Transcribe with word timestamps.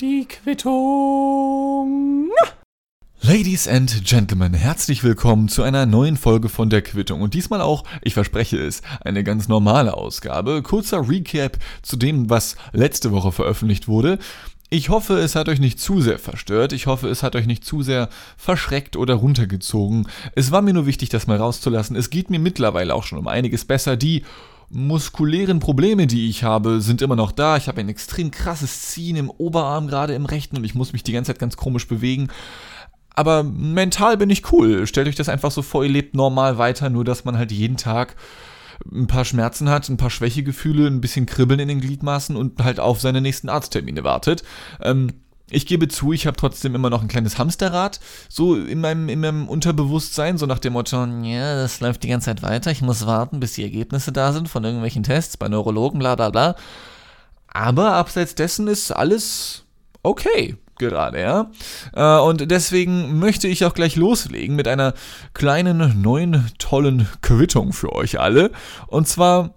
Die 0.00 0.26
Quittung. 0.26 2.30
Ladies 3.20 3.68
and 3.68 4.02
Gentlemen, 4.02 4.54
herzlich 4.54 5.04
willkommen 5.04 5.50
zu 5.50 5.62
einer 5.62 5.84
neuen 5.84 6.16
Folge 6.16 6.48
von 6.48 6.70
der 6.70 6.80
Quittung 6.80 7.20
und 7.20 7.34
diesmal 7.34 7.60
auch, 7.60 7.84
ich 8.00 8.14
verspreche 8.14 8.56
es, 8.56 8.80
eine 9.02 9.24
ganz 9.24 9.48
normale 9.48 9.92
Ausgabe. 9.92 10.62
Kurzer 10.62 11.06
Recap 11.06 11.58
zu 11.82 11.98
dem, 11.98 12.30
was 12.30 12.56
letzte 12.72 13.12
Woche 13.12 13.30
veröffentlicht 13.30 13.88
wurde. 13.88 14.18
Ich 14.70 14.88
hoffe, 14.88 15.18
es 15.18 15.34
hat 15.34 15.50
euch 15.50 15.60
nicht 15.60 15.78
zu 15.78 16.00
sehr 16.00 16.18
verstört. 16.18 16.72
Ich 16.72 16.86
hoffe, 16.86 17.08
es 17.08 17.22
hat 17.22 17.36
euch 17.36 17.46
nicht 17.46 17.62
zu 17.62 17.82
sehr 17.82 18.08
verschreckt 18.38 18.96
oder 18.96 19.16
runtergezogen. 19.16 20.08
Es 20.34 20.50
war 20.50 20.62
mir 20.62 20.72
nur 20.72 20.86
wichtig, 20.86 21.10
das 21.10 21.26
mal 21.26 21.36
rauszulassen. 21.36 21.94
Es 21.94 22.08
geht 22.08 22.30
mir 22.30 22.38
mittlerweile 22.38 22.94
auch 22.94 23.04
schon 23.04 23.18
um 23.18 23.28
einiges 23.28 23.66
besser. 23.66 23.98
Die 23.98 24.24
muskulären 24.70 25.60
Probleme, 25.60 26.06
die 26.06 26.28
ich 26.28 26.44
habe, 26.44 26.80
sind 26.80 27.02
immer 27.02 27.16
noch 27.16 27.32
da. 27.32 27.56
Ich 27.56 27.68
habe 27.68 27.80
ein 27.80 27.88
extrem 27.88 28.30
krasses 28.30 28.82
Ziehen 28.82 29.16
im 29.16 29.30
Oberarm, 29.30 29.86
gerade 29.86 30.14
im 30.14 30.26
rechten, 30.26 30.56
und 30.56 30.64
ich 30.64 30.74
muss 30.74 30.92
mich 30.92 31.02
die 31.02 31.12
ganze 31.12 31.32
Zeit 31.32 31.38
ganz 31.38 31.56
komisch 31.56 31.88
bewegen. 31.88 32.28
Aber 33.14 33.42
mental 33.42 34.16
bin 34.16 34.30
ich 34.30 34.52
cool. 34.52 34.86
Stellt 34.86 35.08
euch 35.08 35.16
das 35.16 35.28
einfach 35.28 35.50
so 35.50 35.62
vor, 35.62 35.84
ihr 35.84 35.90
lebt 35.90 36.14
normal 36.14 36.58
weiter, 36.58 36.90
nur 36.90 37.04
dass 37.04 37.24
man 37.24 37.36
halt 37.36 37.50
jeden 37.50 37.76
Tag 37.76 38.14
ein 38.92 39.08
paar 39.08 39.24
Schmerzen 39.24 39.68
hat, 39.68 39.88
ein 39.88 39.96
paar 39.96 40.10
Schwächegefühle, 40.10 40.86
ein 40.86 41.00
bisschen 41.00 41.26
Kribbeln 41.26 41.60
in 41.60 41.68
den 41.68 41.80
Gliedmaßen 41.80 42.36
und 42.36 42.62
halt 42.62 42.78
auf 42.78 43.00
seine 43.00 43.20
nächsten 43.20 43.48
Arzttermine 43.48 44.04
wartet. 44.04 44.44
Ähm, 44.80 45.12
ich 45.50 45.66
gebe 45.66 45.88
zu, 45.88 46.12
ich 46.12 46.26
habe 46.26 46.36
trotzdem 46.36 46.74
immer 46.74 46.90
noch 46.90 47.02
ein 47.02 47.08
kleines 47.08 47.38
Hamsterrad, 47.38 48.00
so 48.28 48.54
in 48.56 48.80
meinem, 48.80 49.08
in 49.08 49.20
meinem 49.20 49.48
Unterbewusstsein, 49.48 50.38
so 50.38 50.46
nach 50.46 50.58
dem 50.58 50.74
Motto, 50.74 51.04
ja, 51.04 51.54
das 51.56 51.80
läuft 51.80 52.02
die 52.02 52.08
ganze 52.08 52.26
Zeit 52.26 52.42
weiter, 52.42 52.70
ich 52.70 52.82
muss 52.82 53.06
warten, 53.06 53.40
bis 53.40 53.54
die 53.54 53.62
Ergebnisse 53.62 54.12
da 54.12 54.32
sind 54.32 54.48
von 54.48 54.64
irgendwelchen 54.64 55.02
Tests 55.02 55.36
bei 55.36 55.48
Neurologen, 55.48 55.98
bla 55.98 56.14
bla 56.14 56.30
bla. 56.30 56.56
Aber 57.48 57.92
abseits 57.94 58.34
dessen 58.34 58.68
ist 58.68 58.92
alles 58.92 59.64
okay 60.02 60.56
gerade, 60.78 61.20
ja. 61.20 61.50
Äh, 61.92 62.20
und 62.20 62.50
deswegen 62.50 63.18
möchte 63.18 63.48
ich 63.48 63.64
auch 63.64 63.74
gleich 63.74 63.96
loslegen 63.96 64.56
mit 64.56 64.68
einer 64.68 64.94
kleinen, 65.34 66.00
neuen, 66.00 66.50
tollen 66.58 67.08
Quittung 67.20 67.72
für 67.72 67.92
euch 67.92 68.20
alle. 68.20 68.52
Und 68.86 69.08
zwar 69.08 69.54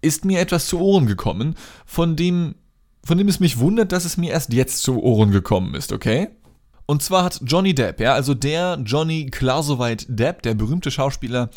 ist 0.00 0.24
mir 0.24 0.40
etwas 0.40 0.66
zu 0.66 0.80
Ohren 0.80 1.06
gekommen, 1.06 1.54
von 1.86 2.16
dem, 2.16 2.56
von 3.04 3.18
dem 3.18 3.28
es 3.28 3.40
mich 3.40 3.58
wundert, 3.58 3.92
dass 3.92 4.04
es 4.04 4.16
mir 4.16 4.32
erst 4.32 4.52
jetzt 4.52 4.82
zu 4.82 5.02
Ohren 5.02 5.30
gekommen 5.30 5.74
ist, 5.74 5.92
okay? 5.92 6.28
Und 6.86 7.02
zwar 7.02 7.24
hat 7.24 7.40
Johnny 7.44 7.74
Depp, 7.74 8.00
ja, 8.00 8.14
also 8.14 8.34
der 8.34 8.78
Johnny 8.84 9.26
Klarsoweit 9.26 10.06
Depp, 10.08 10.42
der 10.42 10.54
berühmte 10.54 10.90
Schauspieler, 10.90 11.50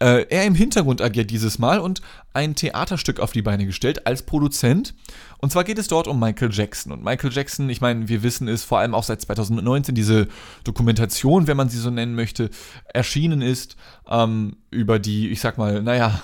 äh, 0.00 0.26
er 0.30 0.44
im 0.44 0.54
Hintergrund 0.54 1.00
agiert 1.00 1.30
dieses 1.30 1.58
Mal 1.58 1.78
und 1.78 2.02
ein 2.32 2.54
Theaterstück 2.54 3.20
auf 3.20 3.30
die 3.32 3.42
Beine 3.42 3.66
gestellt 3.66 4.06
als 4.06 4.22
Produzent. 4.22 4.94
Und 5.38 5.52
zwar 5.52 5.64
geht 5.64 5.78
es 5.78 5.86
dort 5.86 6.08
um 6.08 6.18
Michael 6.18 6.52
Jackson. 6.52 6.92
Und 6.92 7.04
Michael 7.04 7.32
Jackson, 7.32 7.70
ich 7.70 7.80
meine, 7.80 8.08
wir 8.08 8.22
wissen 8.22 8.48
es 8.48 8.64
vor 8.64 8.78
allem 8.80 8.94
auch 8.94 9.04
seit 9.04 9.20
2019, 9.20 9.94
diese 9.94 10.26
Dokumentation, 10.64 11.46
wenn 11.46 11.56
man 11.56 11.68
sie 11.68 11.78
so 11.78 11.90
nennen 11.90 12.16
möchte, 12.16 12.50
erschienen 12.92 13.42
ist 13.42 13.76
ähm, 14.08 14.56
über 14.70 14.98
die, 14.98 15.28
ich 15.30 15.40
sag 15.40 15.56
mal, 15.56 15.82
naja, 15.82 16.20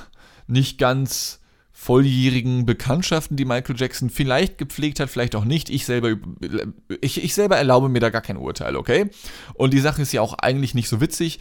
nicht 0.49 0.79
ganz 0.79 1.41
volljährigen 1.89 2.67
Bekanntschaften, 2.67 3.39
die 3.39 3.47
Michael 3.47 3.75
Jackson 3.79 4.11
vielleicht 4.11 4.59
gepflegt 4.59 5.01
hat, 5.01 5.09
vielleicht 5.09 5.35
auch 5.35 5.47
nicht. 5.47 5.71
Ich 5.71 5.87
selber, 5.87 6.17
ich, 7.01 7.25
ich 7.25 7.33
selber 7.33 7.57
erlaube 7.57 7.89
mir 7.89 8.01
da 8.01 8.11
gar 8.11 8.21
kein 8.21 8.37
Urteil, 8.37 8.77
okay? 8.77 9.09
Und 9.55 9.73
die 9.73 9.81
Sache 9.81 10.03
ist 10.03 10.13
ja 10.13 10.21
auch 10.21 10.35
eigentlich 10.35 10.75
nicht 10.75 10.91
so 10.91 11.01
witzig. 11.01 11.41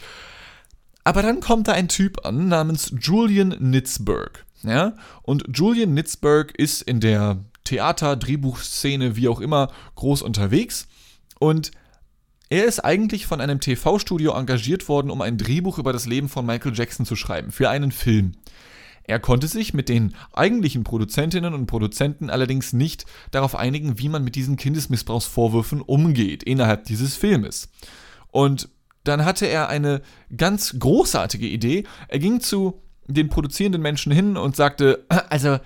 Aber 1.04 1.20
dann 1.20 1.40
kommt 1.40 1.68
da 1.68 1.72
ein 1.72 1.88
Typ 1.88 2.24
an 2.24 2.48
namens 2.48 2.94
Julian 2.98 3.56
Nitzberg. 3.60 4.46
Ja? 4.62 4.94
Und 5.20 5.44
Julian 5.52 5.92
Nitzberg 5.92 6.54
ist 6.56 6.80
in 6.80 7.00
der 7.00 7.44
Theater-, 7.64 8.16
Drehbuchszene, 8.16 9.16
wie 9.16 9.28
auch 9.28 9.40
immer, 9.40 9.70
groß 9.96 10.22
unterwegs. 10.22 10.88
Und 11.38 11.72
er 12.48 12.64
ist 12.64 12.80
eigentlich 12.80 13.26
von 13.26 13.42
einem 13.42 13.60
TV-Studio 13.60 14.32
engagiert 14.32 14.88
worden, 14.88 15.10
um 15.10 15.20
ein 15.20 15.36
Drehbuch 15.36 15.76
über 15.76 15.92
das 15.92 16.06
Leben 16.06 16.30
von 16.30 16.46
Michael 16.46 16.74
Jackson 16.74 17.04
zu 17.04 17.16
schreiben, 17.16 17.52
für 17.52 17.68
einen 17.68 17.92
Film. 17.92 18.32
Er 19.08 19.18
konnte 19.18 19.48
sich 19.48 19.72
mit 19.72 19.88
den 19.88 20.14
eigentlichen 20.34 20.84
Produzentinnen 20.84 21.54
und 21.54 21.66
Produzenten 21.66 22.28
allerdings 22.28 22.74
nicht 22.74 23.06
darauf 23.30 23.56
einigen, 23.56 23.98
wie 23.98 24.10
man 24.10 24.22
mit 24.22 24.34
diesen 24.34 24.56
Kindesmissbrauchsvorwürfen 24.56 25.80
umgeht 25.80 26.42
innerhalb 26.42 26.84
dieses 26.84 27.16
Filmes. 27.16 27.70
Und 28.30 28.68
dann 29.04 29.24
hatte 29.24 29.46
er 29.46 29.70
eine 29.70 30.02
ganz 30.36 30.78
großartige 30.78 31.46
Idee. 31.46 31.84
Er 32.08 32.18
ging 32.18 32.40
zu 32.40 32.82
den 33.06 33.30
produzierenden 33.30 33.80
Menschen 33.80 34.12
hin 34.12 34.36
und 34.36 34.56
sagte, 34.56 35.06
also, 35.30 35.58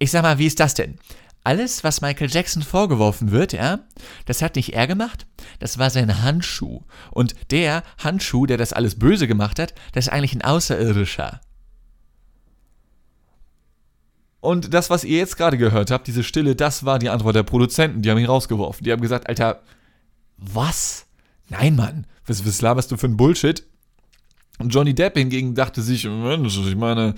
ich 0.00 0.10
sag 0.10 0.22
mal, 0.22 0.38
wie 0.38 0.46
ist 0.46 0.58
das 0.58 0.74
denn? 0.74 0.98
Alles, 1.44 1.84
was 1.84 2.00
Michael 2.00 2.28
Jackson 2.28 2.62
vorgeworfen 2.62 3.30
wird, 3.30 3.52
ja, 3.52 3.78
das 4.26 4.42
hat 4.42 4.56
nicht 4.56 4.74
er 4.74 4.88
gemacht, 4.88 5.26
das 5.60 5.78
war 5.78 5.90
sein 5.90 6.22
Handschuh. 6.22 6.82
Und 7.12 7.36
der 7.52 7.84
Handschuh, 7.98 8.46
der 8.46 8.56
das 8.56 8.72
alles 8.72 8.98
böse 8.98 9.28
gemacht 9.28 9.60
hat, 9.60 9.74
das 9.92 10.06
ist 10.08 10.12
eigentlich 10.12 10.34
ein 10.34 10.42
Außerirdischer. 10.42 11.40
Und 14.40 14.72
das, 14.72 14.88
was 14.88 15.04
ihr 15.04 15.18
jetzt 15.18 15.36
gerade 15.36 15.58
gehört 15.58 15.90
habt, 15.90 16.06
diese 16.06 16.22
Stille, 16.22 16.56
das 16.56 16.84
war 16.84 16.98
die 16.98 17.10
Antwort 17.10 17.36
der 17.36 17.42
Produzenten. 17.42 18.02
Die 18.02 18.10
haben 18.10 18.18
ihn 18.18 18.26
rausgeworfen. 18.26 18.84
Die 18.84 18.92
haben 18.92 19.02
gesagt, 19.02 19.28
Alter, 19.28 19.62
was? 20.36 21.06
Nein, 21.48 21.76
Mann, 21.76 22.06
was, 22.26 22.46
was 22.46 22.62
laberst 22.62 22.90
du 22.90 22.96
für 22.96 23.06
ein 23.06 23.16
Bullshit? 23.16 23.66
Und 24.58 24.74
Johnny 24.74 24.94
Depp 24.94 25.16
hingegen 25.16 25.54
dachte 25.54 25.82
sich, 25.82 26.04
Mensch, 26.04 26.58
ich 26.58 26.76
meine, 26.76 27.14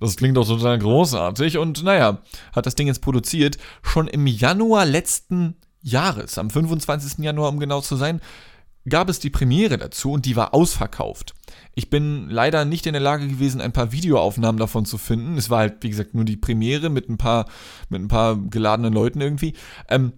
das 0.00 0.16
klingt 0.16 0.36
doch 0.36 0.46
total 0.46 0.78
großartig. 0.78 1.58
Und 1.58 1.82
naja, 1.82 2.22
hat 2.54 2.66
das 2.66 2.74
Ding 2.74 2.86
jetzt 2.86 3.00
produziert. 3.00 3.58
Schon 3.82 4.06
im 4.06 4.26
Januar 4.26 4.84
letzten 4.84 5.56
Jahres, 5.80 6.38
am 6.38 6.50
25. 6.50 7.24
Januar, 7.24 7.50
um 7.50 7.58
genau 7.58 7.80
zu 7.80 7.96
sein, 7.96 8.20
gab 8.88 9.08
es 9.08 9.18
die 9.18 9.30
Premiere 9.30 9.78
dazu 9.78 10.12
und 10.12 10.26
die 10.26 10.36
war 10.36 10.54
ausverkauft. 10.54 11.34
Ich 11.74 11.90
bin 11.90 12.28
leider 12.28 12.64
nicht 12.64 12.86
in 12.86 12.92
der 12.92 13.02
Lage 13.02 13.26
gewesen, 13.26 13.60
ein 13.60 13.72
paar 13.72 13.92
Videoaufnahmen 13.92 14.58
davon 14.58 14.84
zu 14.84 14.98
finden. 14.98 15.36
Es 15.36 15.50
war 15.50 15.60
halt, 15.60 15.82
wie 15.82 15.90
gesagt, 15.90 16.14
nur 16.14 16.24
die 16.24 16.36
Premiere 16.36 16.90
mit 16.90 17.08
ein 17.08 17.18
paar, 17.18 17.46
mit 17.88 18.00
ein 18.00 18.08
paar 18.08 18.36
geladenen 18.36 18.92
Leuten 18.92 19.20
irgendwie. 19.20 19.54
Ähm, 19.88 20.12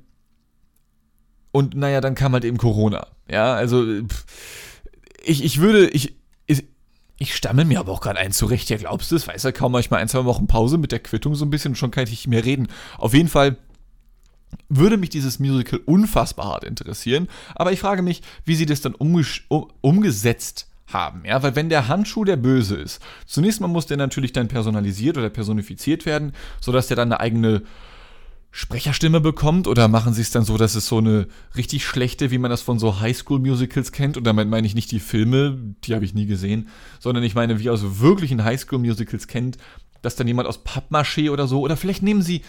und 1.52 1.74
naja, 1.74 2.00
dann 2.00 2.14
kam 2.14 2.32
halt 2.32 2.44
eben 2.44 2.58
Corona. 2.58 3.06
Ja, 3.30 3.54
also 3.54 3.86
ich, 5.24 5.42
ich 5.42 5.60
würde, 5.60 5.88
ich, 5.88 6.14
ich, 6.46 6.64
ich 7.18 7.34
stammel 7.34 7.64
mir 7.64 7.80
aber 7.80 7.92
auch 7.92 8.00
gerade 8.00 8.18
ein 8.18 8.32
zurecht. 8.32 8.68
Ja, 8.68 8.76
glaubst 8.76 9.10
du, 9.10 9.16
es 9.16 9.26
weiß 9.26 9.42
ja 9.44 9.52
kaum 9.52 9.72
manchmal 9.72 10.00
ein, 10.00 10.08
zwei 10.08 10.24
Wochen 10.24 10.46
Pause 10.46 10.76
mit 10.76 10.92
der 10.92 11.00
Quittung 11.00 11.34
so 11.34 11.44
ein 11.44 11.50
bisschen, 11.50 11.74
schon 11.74 11.90
kann 11.90 12.04
ich 12.04 12.10
nicht 12.10 12.26
mehr 12.26 12.44
reden. 12.44 12.68
Auf 12.98 13.14
jeden 13.14 13.28
Fall 13.28 13.56
würde 14.68 14.96
mich 14.96 15.10
dieses 15.10 15.38
Musical 15.38 15.80
unfassbar 15.84 16.46
hart 16.46 16.64
interessieren. 16.64 17.28
Aber 17.54 17.72
ich 17.72 17.80
frage 17.80 18.02
mich, 18.02 18.22
wie 18.44 18.54
sie 18.54 18.66
das 18.66 18.80
dann 18.80 18.94
um, 18.94 19.24
umgesetzt 19.80 20.68
haben. 20.88 21.24
Ja, 21.24 21.42
weil 21.42 21.56
wenn 21.56 21.68
der 21.68 21.88
Handschuh 21.88 22.24
der 22.24 22.36
Böse 22.36 22.76
ist, 22.76 23.00
zunächst 23.26 23.60
mal 23.60 23.68
muss 23.68 23.86
der 23.86 23.96
natürlich 23.96 24.32
dann 24.32 24.48
personalisiert 24.48 25.18
oder 25.18 25.30
personifiziert 25.30 26.06
werden, 26.06 26.32
sodass 26.60 26.86
der 26.86 26.96
dann 26.96 27.12
eine 27.12 27.20
eigene 27.20 27.62
Sprecherstimme 28.52 29.20
bekommt 29.20 29.68
oder 29.68 29.86
machen 29.88 30.14
sie 30.14 30.22
es 30.22 30.30
dann 30.30 30.44
so, 30.44 30.56
dass 30.56 30.76
es 30.76 30.86
so 30.86 30.98
eine 30.98 31.26
richtig 31.56 31.84
schlechte, 31.84 32.30
wie 32.30 32.38
man 32.38 32.50
das 32.50 32.62
von 32.62 32.78
so 32.78 33.00
Highschool-Musicals 33.00 33.92
kennt? 33.92 34.16
Und 34.16 34.24
damit 34.24 34.48
meine 34.48 34.66
ich 34.66 34.74
nicht 34.74 34.90
die 34.92 35.00
Filme, 35.00 35.58
die 35.84 35.94
habe 35.94 36.04
ich 36.06 36.14
nie 36.14 36.26
gesehen, 36.26 36.68
sondern 36.98 37.22
ich 37.22 37.34
meine, 37.34 37.60
wie 37.60 37.68
aus 37.68 38.00
wirklichen 38.00 38.44
Highschool-Musicals 38.44 39.26
kennt, 39.26 39.58
dass 40.00 40.16
dann 40.16 40.26
jemand 40.26 40.48
aus 40.48 40.64
Pappmaché 40.64 41.30
oder 41.30 41.46
so, 41.46 41.60
oder 41.60 41.76
vielleicht 41.76 42.02
nehmen 42.02 42.22
sie 42.22 42.42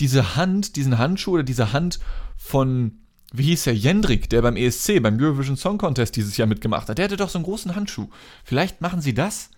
diese 0.00 0.36
Hand, 0.36 0.76
diesen 0.76 0.98
Handschuh 0.98 1.32
oder 1.32 1.42
diese 1.42 1.72
Hand 1.72 1.98
von, 2.36 2.98
wie 3.32 3.44
hieß 3.44 3.64
der, 3.64 3.74
Jendrik, 3.74 4.28
der 4.30 4.42
beim 4.42 4.56
ESC, 4.56 5.00
beim 5.02 5.18
Eurovision 5.20 5.56
Song 5.56 5.78
Contest 5.78 6.16
dieses 6.16 6.36
Jahr 6.36 6.48
mitgemacht 6.48 6.88
hat. 6.88 6.98
Der 6.98 7.04
hatte 7.06 7.16
doch 7.16 7.28
so 7.28 7.38
einen 7.38 7.44
großen 7.44 7.74
Handschuh. 7.74 8.08
Vielleicht 8.44 8.80
machen 8.80 9.00
sie 9.00 9.14
das, 9.14 9.50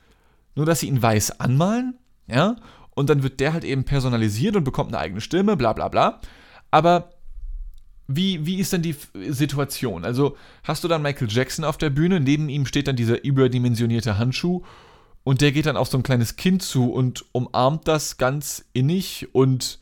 nur 0.54 0.66
dass 0.66 0.80
sie 0.80 0.88
ihn 0.88 1.02
weiß 1.02 1.40
anmalen, 1.40 1.98
ja, 2.26 2.56
und 2.94 3.10
dann 3.10 3.22
wird 3.22 3.40
der 3.40 3.52
halt 3.52 3.64
eben 3.64 3.84
personalisiert 3.84 4.56
und 4.56 4.64
bekommt 4.64 4.88
eine 4.88 4.98
eigene 4.98 5.20
Stimme, 5.20 5.56
bla 5.56 5.74
bla 5.74 5.88
bla. 5.88 6.20
Aber 6.70 7.10
wie, 8.08 8.46
wie 8.46 8.58
ist 8.58 8.72
denn 8.72 8.82
die 8.82 8.96
Situation? 9.28 10.04
Also 10.04 10.36
hast 10.62 10.84
du 10.84 10.88
dann 10.88 11.02
Michael 11.02 11.28
Jackson 11.30 11.64
auf 11.64 11.76
der 11.76 11.90
Bühne, 11.90 12.20
neben 12.20 12.48
ihm 12.48 12.66
steht 12.66 12.88
dann 12.88 12.96
dieser 12.96 13.22
überdimensionierte 13.24 14.16
Handschuh 14.16 14.62
und 15.24 15.40
der 15.40 15.52
geht 15.52 15.66
dann 15.66 15.76
auf 15.76 15.88
so 15.88 15.98
ein 15.98 16.02
kleines 16.02 16.36
Kind 16.36 16.62
zu 16.62 16.92
und 16.92 17.24
umarmt 17.32 17.88
das 17.88 18.16
ganz 18.16 18.64
innig 18.72 19.28
und 19.32 19.80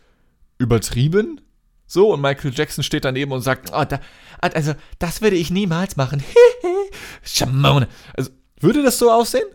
übertrieben. 0.58 1.40
So, 1.86 2.12
und 2.12 2.20
Michael 2.20 2.52
Jackson 2.54 2.82
steht 2.82 3.04
daneben 3.04 3.32
und 3.32 3.42
sagt, 3.42 3.70
oh, 3.72 3.84
da, 3.84 4.00
also, 4.40 4.74
das 4.98 5.20
würde 5.20 5.36
ich 5.36 5.50
niemals 5.50 5.96
machen. 5.96 6.22
also, 8.16 8.30
würde 8.60 8.82
das 8.82 8.98
so 8.98 9.10
aussehen? 9.10 9.46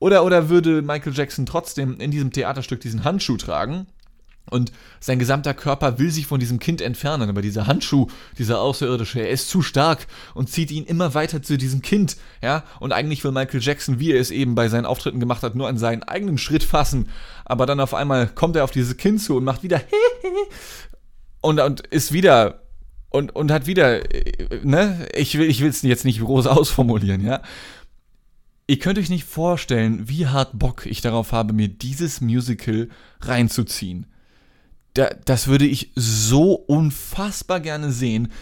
Oder, 0.00 0.24
oder 0.24 0.48
würde 0.48 0.82
Michael 0.82 1.14
Jackson 1.14 1.46
trotzdem 1.46 1.98
in 1.98 2.10
diesem 2.10 2.30
Theaterstück 2.30 2.80
diesen 2.80 3.04
Handschuh 3.04 3.36
tragen? 3.36 3.86
Und 4.50 4.72
sein 5.00 5.18
gesamter 5.18 5.54
Körper 5.54 5.98
will 5.98 6.10
sich 6.10 6.26
von 6.26 6.40
diesem 6.40 6.58
Kind 6.58 6.80
entfernen, 6.80 7.28
aber 7.28 7.42
dieser 7.42 7.66
Handschuh, 7.66 8.08
dieser 8.38 8.60
Außerirdische, 8.60 9.20
er 9.20 9.30
ist 9.30 9.48
zu 9.48 9.62
stark 9.62 10.06
und 10.34 10.50
zieht 10.50 10.70
ihn 10.70 10.84
immer 10.84 11.14
weiter 11.14 11.42
zu 11.42 11.58
diesem 11.58 11.82
Kind, 11.82 12.16
ja? 12.42 12.64
Und 12.80 12.92
eigentlich 12.92 13.24
will 13.24 13.32
Michael 13.32 13.60
Jackson, 13.60 14.00
wie 14.00 14.12
er 14.12 14.20
es 14.20 14.30
eben 14.30 14.54
bei 14.54 14.68
seinen 14.68 14.86
Auftritten 14.86 15.20
gemacht 15.20 15.42
hat, 15.42 15.54
nur 15.54 15.68
an 15.68 15.78
seinen 15.78 16.02
eigenen 16.02 16.38
Schritt 16.38 16.64
fassen, 16.64 17.08
aber 17.44 17.66
dann 17.66 17.80
auf 17.80 17.94
einmal 17.94 18.28
kommt 18.28 18.56
er 18.56 18.64
auf 18.64 18.70
dieses 18.70 18.96
Kind 18.96 19.22
zu 19.22 19.36
und 19.36 19.44
macht 19.44 19.62
wieder 19.62 19.80
und, 21.40 21.60
und 21.60 21.86
ist 21.88 22.12
wieder 22.12 22.62
und, 23.10 23.34
und 23.34 23.50
hat 23.50 23.66
wieder, 23.66 24.02
ne, 24.62 25.06
ich 25.14 25.38
will 25.38 25.48
ich 25.48 25.60
es 25.60 25.82
jetzt 25.82 26.04
nicht 26.04 26.20
groß 26.20 26.46
ausformulieren, 26.48 27.24
ja. 27.24 27.42
Ihr 28.70 28.78
könnt 28.78 28.98
euch 28.98 29.08
nicht 29.08 29.24
vorstellen, 29.24 30.10
wie 30.10 30.26
hart 30.26 30.58
Bock 30.58 30.84
ich 30.84 31.00
darauf 31.00 31.32
habe, 31.32 31.54
mir 31.54 31.68
dieses 31.68 32.20
Musical 32.20 32.90
reinzuziehen. 33.22 34.06
Da, 34.98 35.10
das 35.24 35.46
würde 35.46 35.64
ich 35.64 35.92
so 35.94 36.54
unfassbar 36.54 37.60
gerne 37.60 37.92
sehen. 37.92 38.32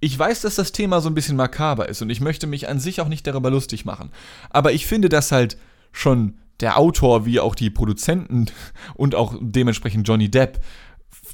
Ich 0.00 0.18
weiß, 0.18 0.40
dass 0.40 0.56
das 0.56 0.72
Thema 0.72 1.00
so 1.00 1.08
ein 1.08 1.14
bisschen 1.14 1.36
makaber 1.36 1.88
ist 1.88 2.02
und 2.02 2.10
ich 2.10 2.20
möchte 2.20 2.48
mich 2.48 2.68
an 2.68 2.80
sich 2.80 3.00
auch 3.00 3.06
nicht 3.06 3.24
darüber 3.24 3.52
lustig 3.52 3.84
machen. 3.84 4.10
Aber 4.48 4.72
ich 4.72 4.88
finde, 4.88 5.08
dass 5.08 5.30
halt 5.30 5.56
schon 5.92 6.38
der 6.58 6.76
Autor 6.76 7.24
wie 7.24 7.38
auch 7.38 7.54
die 7.54 7.70
Produzenten 7.70 8.46
und 8.96 9.14
auch 9.14 9.36
dementsprechend 9.40 10.08
Johnny 10.08 10.28
Depp 10.28 10.60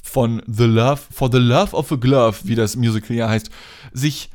von 0.03 0.43
The 0.45 0.65
Love, 0.65 1.01
For 1.09 1.31
the 1.31 1.39
Love 1.39 1.75
of 1.75 1.91
a 1.91 1.95
Glove, 1.95 2.37
wie 2.43 2.53
das 2.53 2.75
Musical 2.75 3.17
ja 3.17 3.29
heißt, 3.29 3.49
sich. 3.91 4.29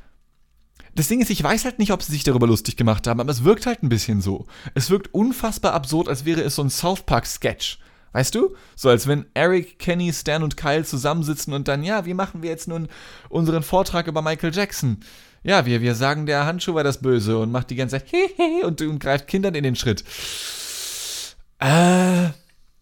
Das 0.96 1.06
Ding 1.06 1.20
ist, 1.20 1.31
ich 1.31 1.44
weiß 1.44 1.64
halt 1.64 1.78
nicht, 1.78 1.93
ob 1.93 2.02
sie 2.02 2.10
sich 2.10 2.25
darüber 2.25 2.48
lustig 2.48 2.76
gemacht 2.76 3.06
haben, 3.06 3.20
aber 3.20 3.31
es 3.31 3.44
wirkt 3.44 3.66
halt 3.66 3.84
ein 3.84 3.88
bisschen 3.88 4.20
so. 4.20 4.46
Es 4.75 4.90
wirkt 4.90 5.14
unfassbar 5.14 5.75
absurd, 5.75 6.08
als 6.08 6.25
wäre 6.25 6.43
es 6.43 6.56
so 6.56 6.62
ein 6.62 6.70
South 6.70 7.02
Park-Sketch. 7.02 7.78
Weißt 8.12 8.35
du? 8.35 8.55
So 8.76 8.88
als 8.88 9.06
wenn 9.06 9.26
Eric, 9.35 9.79
Kenny, 9.79 10.12
Stan 10.12 10.43
und 10.43 10.56
Kyle 10.56 10.85
zusammensitzen 10.85 11.53
und 11.53 11.69
dann, 11.69 11.82
ja, 11.82 12.05
wie 12.05 12.14
machen 12.14 12.43
wir 12.43 12.50
jetzt 12.50 12.69
nun 12.69 12.88
unseren 13.29 13.62
Vortrag 13.62 14.06
über 14.06 14.23
Michael 14.23 14.55
Jackson? 14.55 14.99
Ja, 15.43 15.67
wir, 15.67 15.81
wir 15.81 15.94
sagen, 15.94 16.26
der 16.26 16.47
Handschuh 16.47 16.75
war 16.75 16.85
das 16.85 17.00
Böse 17.00 17.38
und 17.38 17.50
macht 17.50 17.70
die 17.70 17.76
ganze 17.76 17.99
Zeit 17.99 18.12
und, 18.64 18.81
und 18.81 18.99
greift 18.99 19.26
Kindern 19.26 19.55
in 19.55 19.64
den 19.64 19.76
Schritt. 19.76 20.05
Äh, 21.59 22.29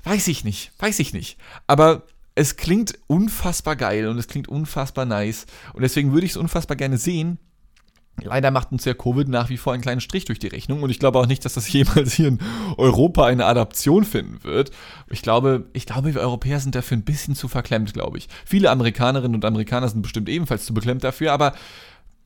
weiß 0.04 0.28
ich 0.28 0.44
nicht, 0.44 0.72
weiß 0.78 0.98
ich 0.98 1.12
nicht. 1.12 1.38
Aber 1.66 2.02
es 2.34 2.56
klingt 2.56 2.98
unfassbar 3.06 3.76
geil 3.76 4.08
und 4.08 4.18
es 4.18 4.28
klingt 4.28 4.48
unfassbar 4.48 5.04
nice. 5.04 5.46
Und 5.72 5.82
deswegen 5.82 6.12
würde 6.12 6.26
ich 6.26 6.32
es 6.32 6.36
unfassbar 6.36 6.76
gerne 6.76 6.98
sehen. 6.98 7.38
Leider 8.22 8.50
macht 8.50 8.70
uns 8.72 8.84
ja 8.84 8.92
Covid 8.92 9.28
nach 9.28 9.48
wie 9.48 9.56
vor 9.56 9.72
einen 9.72 9.82
kleinen 9.82 10.00
Strich 10.00 10.26
durch 10.26 10.38
die 10.38 10.48
Rechnung 10.48 10.82
und 10.82 10.90
ich 10.90 10.98
glaube 10.98 11.18
auch 11.18 11.26
nicht, 11.26 11.44
dass 11.44 11.54
das 11.54 11.72
jemals 11.72 12.12
hier 12.14 12.28
in 12.28 12.38
Europa 12.76 13.24
eine 13.24 13.46
Adaption 13.46 14.04
finden 14.04 14.44
wird. 14.44 14.70
Ich 15.08 15.22
glaube, 15.22 15.66
ich 15.72 15.86
glaube, 15.86 16.14
wir 16.14 16.20
Europäer 16.20 16.60
sind 16.60 16.74
dafür 16.74 16.96
ein 16.96 17.04
bisschen 17.04 17.34
zu 17.34 17.48
verklemmt, 17.48 17.94
glaube 17.94 18.18
ich. 18.18 18.28
Viele 18.44 18.70
Amerikanerinnen 18.70 19.34
und 19.34 19.44
Amerikaner 19.44 19.88
sind 19.88 20.02
bestimmt 20.02 20.28
ebenfalls 20.28 20.66
zu 20.66 20.74
beklemmt 20.74 21.04
dafür, 21.04 21.32
aber 21.32 21.54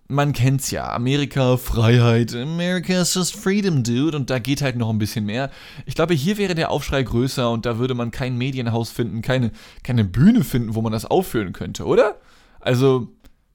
man 0.08 0.32
kennt's 0.32 0.70
ja. 0.70 0.92
Amerika, 0.92 1.56
Freiheit. 1.56 2.34
America 2.34 3.00
is 3.00 3.14
just 3.14 3.36
freedom, 3.36 3.82
dude. 3.82 4.16
Und 4.16 4.30
da 4.30 4.38
geht 4.38 4.62
halt 4.62 4.76
noch 4.76 4.90
ein 4.90 4.98
bisschen 4.98 5.24
mehr. 5.24 5.50
Ich 5.86 5.94
glaube, 5.94 6.14
hier 6.14 6.36
wäre 6.36 6.54
der 6.54 6.70
Aufschrei 6.70 7.02
größer 7.02 7.50
und 7.50 7.64
da 7.64 7.78
würde 7.78 7.94
man 7.94 8.10
kein 8.10 8.36
Medienhaus 8.36 8.90
finden, 8.90 9.22
keine, 9.22 9.50
keine 9.82 10.04
Bühne 10.04 10.44
finden, 10.44 10.74
wo 10.74 10.82
man 10.82 10.92
das 10.92 11.06
aufführen 11.06 11.52
könnte, 11.52 11.86
oder? 11.86 12.16
Also, 12.60 13.08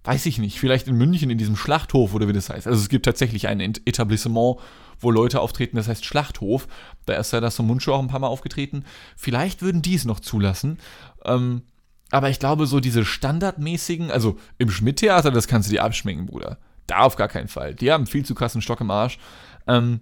weiß 0.09 0.25
ich 0.25 0.39
nicht. 0.39 0.59
Vielleicht 0.59 0.88
in 0.88 0.95
München 0.95 1.29
in 1.29 1.38
diesem 1.38 1.56
Schlachthof 1.56 2.15
oder 2.15 2.27
wie 2.27 2.33
das 2.33 2.50
heißt. 2.50 2.65
Also, 2.65 2.79
es 2.81 2.89
gibt 2.89 3.06
tatsächlich 3.06 3.47
ein 3.47 3.59
Etablissement, 3.59 4.57
wo 5.00 5.11
Leute 5.11 5.39
auftreten, 5.39 5.77
das 5.77 5.88
heißt 5.88 6.03
Schlachthof. 6.03 6.67
Da 7.06 7.13
ist 7.13 7.31
ja 7.31 7.39
das 7.39 7.56
so 7.56 7.61
Mundschuh 7.61 7.94
auch 7.94 8.00
ein 8.00 8.07
paar 8.07 8.19
Mal 8.19 8.27
aufgetreten. 8.27 8.85
Vielleicht 9.15 9.61
würden 9.61 9.83
die 9.83 9.94
es 9.94 10.06
noch 10.06 10.19
zulassen. 10.19 10.79
Ähm, 11.25 11.61
aber 12.09 12.31
ich 12.31 12.39
glaube, 12.39 12.65
so 12.65 12.79
diese 12.79 13.06
standardmäßigen, 13.06 14.09
also 14.09 14.38
im 14.57 14.71
Schmidt-Theater, 14.71 15.29
das 15.29 15.47
kannst 15.47 15.69
du 15.69 15.73
dir 15.73 15.83
abschminken, 15.83 16.25
Bruder. 16.25 16.57
Da 16.88 17.01
auf 17.01 17.15
gar 17.15 17.27
keinen 17.27 17.47
Fall. 17.47 17.75
Die 17.75 17.91
haben 17.91 18.07
viel 18.07 18.25
zu 18.25 18.33
krassen 18.33 18.63
Stock 18.63 18.81
im 18.81 18.89
Arsch. 18.89 19.19
Ähm, 19.67 20.00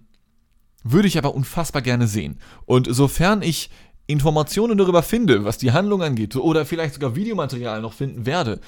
würde 0.84 1.10
ich 1.10 1.18
aber 1.18 1.36
unfassbar 1.36 1.82
gerne 1.82 2.08
sehen. 2.08 2.40
Und 2.66 2.88
sofern 2.90 3.42
ich 3.42 3.70
Informationen 4.06 4.78
darüber 4.78 5.04
finde, 5.04 5.44
was 5.44 5.58
die 5.58 5.74
Handlung 5.74 6.02
angeht, 6.02 6.34
oder 6.38 6.66
vielleicht 6.66 6.94
sogar 6.94 7.18
Videomaterial 7.18 7.82
noch 7.82 7.92
finden 7.92 8.26
werde, 8.26 8.62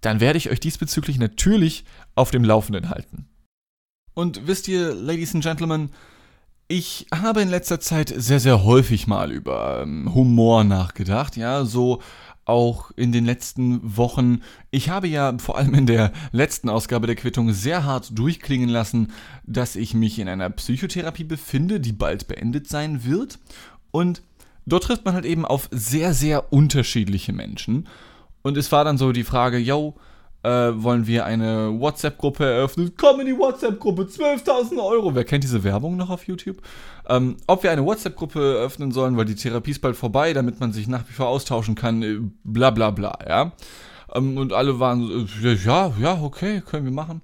dann 0.00 0.20
werde 0.20 0.38
ich 0.38 0.50
euch 0.50 0.60
diesbezüglich 0.60 1.18
natürlich 1.18 1.84
auf 2.14 2.30
dem 2.30 2.44
Laufenden 2.44 2.90
halten. 2.90 3.26
Und 4.14 4.46
wisst 4.46 4.68
ihr, 4.68 4.94
Ladies 4.94 5.34
and 5.34 5.44
Gentlemen, 5.44 5.90
ich 6.68 7.06
habe 7.14 7.42
in 7.42 7.48
letzter 7.48 7.80
Zeit 7.80 8.12
sehr, 8.16 8.40
sehr 8.40 8.64
häufig 8.64 9.06
mal 9.06 9.30
über 9.30 9.82
ähm, 9.82 10.12
Humor 10.14 10.64
nachgedacht, 10.64 11.36
ja, 11.36 11.64
so 11.64 12.00
auch 12.46 12.92
in 12.96 13.12
den 13.12 13.24
letzten 13.26 13.96
Wochen. 13.96 14.40
Ich 14.70 14.88
habe 14.88 15.08
ja 15.08 15.36
vor 15.38 15.58
allem 15.58 15.74
in 15.74 15.86
der 15.86 16.12
letzten 16.32 16.68
Ausgabe 16.68 17.06
der 17.06 17.16
Quittung 17.16 17.52
sehr 17.52 17.84
hart 17.84 18.16
durchklingen 18.16 18.68
lassen, 18.68 19.12
dass 19.44 19.76
ich 19.76 19.94
mich 19.94 20.18
in 20.18 20.28
einer 20.28 20.48
Psychotherapie 20.50 21.24
befinde, 21.24 21.80
die 21.80 21.92
bald 21.92 22.28
beendet 22.28 22.68
sein 22.68 23.04
wird. 23.04 23.38
Und 23.90 24.22
dort 24.64 24.84
trifft 24.84 25.04
man 25.04 25.14
halt 25.14 25.26
eben 25.26 25.44
auf 25.44 25.68
sehr, 25.72 26.14
sehr 26.14 26.52
unterschiedliche 26.52 27.32
Menschen. 27.32 27.88
Und 28.46 28.56
es 28.56 28.70
war 28.70 28.84
dann 28.84 28.96
so 28.96 29.10
die 29.10 29.24
Frage, 29.24 29.58
yo, 29.58 29.96
äh, 30.44 30.48
wollen 30.48 31.08
wir 31.08 31.24
eine 31.24 31.80
WhatsApp-Gruppe 31.80 32.44
eröffnen. 32.44 32.92
Komm 32.96 33.18
in 33.18 33.26
die 33.26 33.36
WhatsApp-Gruppe, 33.36 34.02
12.000 34.02 34.78
Euro. 34.80 35.12
Wer 35.16 35.24
kennt 35.24 35.42
diese 35.42 35.64
Werbung 35.64 35.96
noch 35.96 36.10
auf 36.10 36.28
YouTube? 36.28 36.62
Ähm, 37.08 37.38
ob 37.48 37.64
wir 37.64 37.72
eine 37.72 37.84
WhatsApp-Gruppe 37.84 38.58
eröffnen 38.58 38.92
sollen, 38.92 39.16
weil 39.16 39.24
die 39.24 39.34
Therapie 39.34 39.72
ist 39.72 39.80
bald 39.80 39.96
vorbei, 39.96 40.32
damit 40.32 40.60
man 40.60 40.72
sich 40.72 40.86
nach 40.86 41.08
wie 41.08 41.12
vor 41.12 41.26
austauschen 41.26 41.74
kann, 41.74 42.04
äh, 42.04 42.20
bla 42.44 42.70
bla 42.70 42.92
bla, 42.92 43.18
ja. 43.28 43.50
Ähm, 44.14 44.38
und 44.38 44.52
alle 44.52 44.78
waren 44.78 45.26
so, 45.26 45.48
äh, 45.48 45.54
ja, 45.54 45.92
ja, 46.00 46.22
okay, 46.22 46.62
können 46.64 46.84
wir 46.84 46.92
machen. 46.92 47.22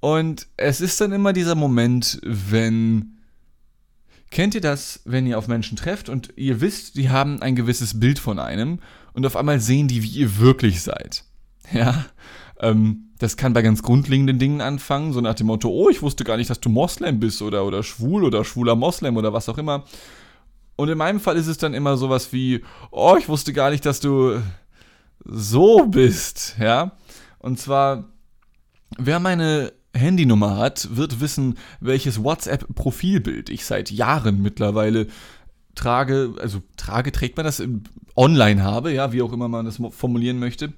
Und 0.00 0.48
es 0.56 0.80
ist 0.80 1.00
dann 1.00 1.12
immer 1.12 1.32
dieser 1.32 1.54
Moment, 1.54 2.18
wenn 2.24 3.14
Kennt 4.34 4.56
ihr 4.56 4.60
das, 4.60 5.00
wenn 5.04 5.28
ihr 5.28 5.38
auf 5.38 5.46
Menschen 5.46 5.76
trefft 5.76 6.08
und 6.08 6.32
ihr 6.34 6.60
wisst, 6.60 6.96
die 6.96 7.08
haben 7.08 7.40
ein 7.40 7.54
gewisses 7.54 8.00
Bild 8.00 8.18
von 8.18 8.40
einem 8.40 8.80
und 9.14 9.24
auf 9.24 9.36
einmal 9.36 9.60
sehen 9.60 9.88
die, 9.88 10.02
wie 10.02 10.08
ihr 10.08 10.38
wirklich 10.38 10.82
seid? 10.82 11.24
Ja, 11.72 12.04
ähm, 12.60 13.10
das 13.18 13.36
kann 13.36 13.52
bei 13.52 13.62
ganz 13.62 13.82
grundlegenden 13.82 14.38
Dingen 14.38 14.60
anfangen, 14.60 15.12
so 15.12 15.20
nach 15.20 15.34
dem 15.34 15.46
Motto, 15.46 15.68
oh, 15.68 15.88
ich 15.88 16.02
wusste 16.02 16.24
gar 16.24 16.36
nicht, 16.36 16.50
dass 16.50 16.60
du 16.60 16.68
Moslem 16.68 17.20
bist 17.20 17.40
oder, 17.40 17.64
oder 17.64 17.82
schwul 17.82 18.24
oder 18.24 18.44
schwuler 18.44 18.74
Moslem 18.74 19.16
oder 19.16 19.32
was 19.32 19.48
auch 19.48 19.58
immer. 19.58 19.84
Und 20.76 20.88
in 20.88 20.98
meinem 20.98 21.20
Fall 21.20 21.36
ist 21.36 21.46
es 21.46 21.58
dann 21.58 21.72
immer 21.72 21.96
sowas 21.96 22.32
wie, 22.32 22.64
oh, 22.90 23.16
ich 23.18 23.28
wusste 23.28 23.52
gar 23.52 23.70
nicht, 23.70 23.86
dass 23.86 24.00
du 24.00 24.42
so 25.24 25.86
bist, 25.86 26.56
ja. 26.60 26.92
Und 27.38 27.58
zwar, 27.58 28.04
wer 28.98 29.20
meine 29.20 29.72
Handynummer 29.94 30.56
hat, 30.56 30.96
wird 30.96 31.20
wissen, 31.20 31.56
welches 31.80 32.22
WhatsApp-Profilbild 32.22 33.48
ich 33.48 33.64
seit 33.64 33.90
Jahren 33.90 34.42
mittlerweile 34.42 35.06
trage, 35.76 36.34
also 36.40 36.62
trage, 36.76 37.12
trägt 37.12 37.36
man 37.36 37.46
das 37.46 37.62
online 38.16 38.62
habe, 38.62 38.92
ja, 38.92 39.12
wie 39.12 39.22
auch 39.22 39.32
immer 39.32 39.48
man 39.48 39.64
das 39.64 39.80
formulieren 39.90 40.38
möchte. 40.38 40.72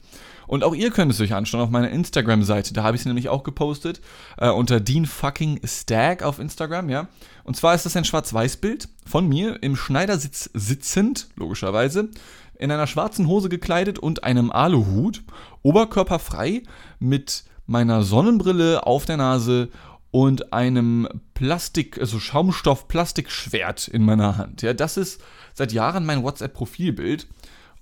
Und 0.47 0.63
auch 0.63 0.75
ihr 0.75 0.91
könnt 0.91 1.13
es 1.13 1.21
euch 1.21 1.35
anschauen 1.35 1.61
auf 1.61 1.71
meiner 1.71 1.91
Instagram-Seite. 1.91 2.73
Da 2.73 2.83
habe 2.83 2.97
ich 2.97 3.03
es 3.03 3.07
nämlich 3.07 3.29
auch 3.29 3.43
gepostet. 3.43 4.01
Äh, 4.39 4.51
unter 4.51 4.81
Dean 4.81 5.07
fucking 5.07 5.61
Stag 5.65 6.23
auf 6.23 6.39
Instagram, 6.39 6.89
ja. 6.89 7.09
Und 7.45 7.57
zwar 7.57 7.75
ist 7.75 7.85
das 7.85 7.97
ein 7.97 8.05
Schwarz-Weiß-Bild 8.05 8.89
von 9.05 9.29
mir 9.29 9.63
im 9.63 9.77
Schneidersitz 9.77 10.51
sitzend, 10.55 11.29
logischerweise, 11.37 12.11
in 12.59 12.71
einer 12.71 12.87
schwarzen 12.87 13.27
Hose 13.27 13.49
gekleidet 13.49 13.99
und 13.99 14.25
einem 14.25 14.51
Aluhut, 14.51 15.23
oberkörperfrei, 15.63 16.63
mit 16.99 17.45
meiner 17.67 18.03
Sonnenbrille 18.03 18.87
auf 18.87 19.05
der 19.05 19.17
Nase 19.17 19.69
und 20.13 20.53
einem 20.53 21.09
Plastik, 21.35 21.99
also 21.99 22.19
Schaumstoff-Plastikschwert 22.19 23.89
in 23.89 24.05
meiner 24.05 24.39
Hand. 24.39 24.63
Ja, 24.63 24.73
das 24.73 24.97
ist 24.97 25.21
seit 25.57 25.73
Jahren 25.73 26.05
mein 26.05 26.23
WhatsApp-Profilbild. 26.23 27.27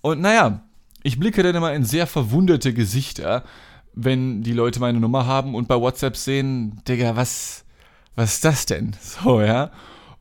Und 0.01 0.21
naja, 0.21 0.63
ich 1.03 1.19
blicke 1.19 1.43
dann 1.43 1.55
immer 1.55 1.75
in 1.75 1.85
sehr 1.85 2.07
verwunderte 2.07 2.73
Gesichter, 2.73 3.45
wenn 3.95 4.43
die 4.43 4.53
Leute 4.53 4.81
meine 4.81 5.01
Nummer 5.01 5.27
haben 5.27 5.55
und 5.55 5.69
bei 5.69 5.81
WhatsApp 5.81 6.17
sehen, 6.17 6.81
Digga, 6.87 7.17
was, 7.17 7.65
was 8.15 8.35
ist 8.35 8.45
das 8.45 8.67
denn? 8.67 8.97
So, 9.01 9.41
ja. 9.41 9.71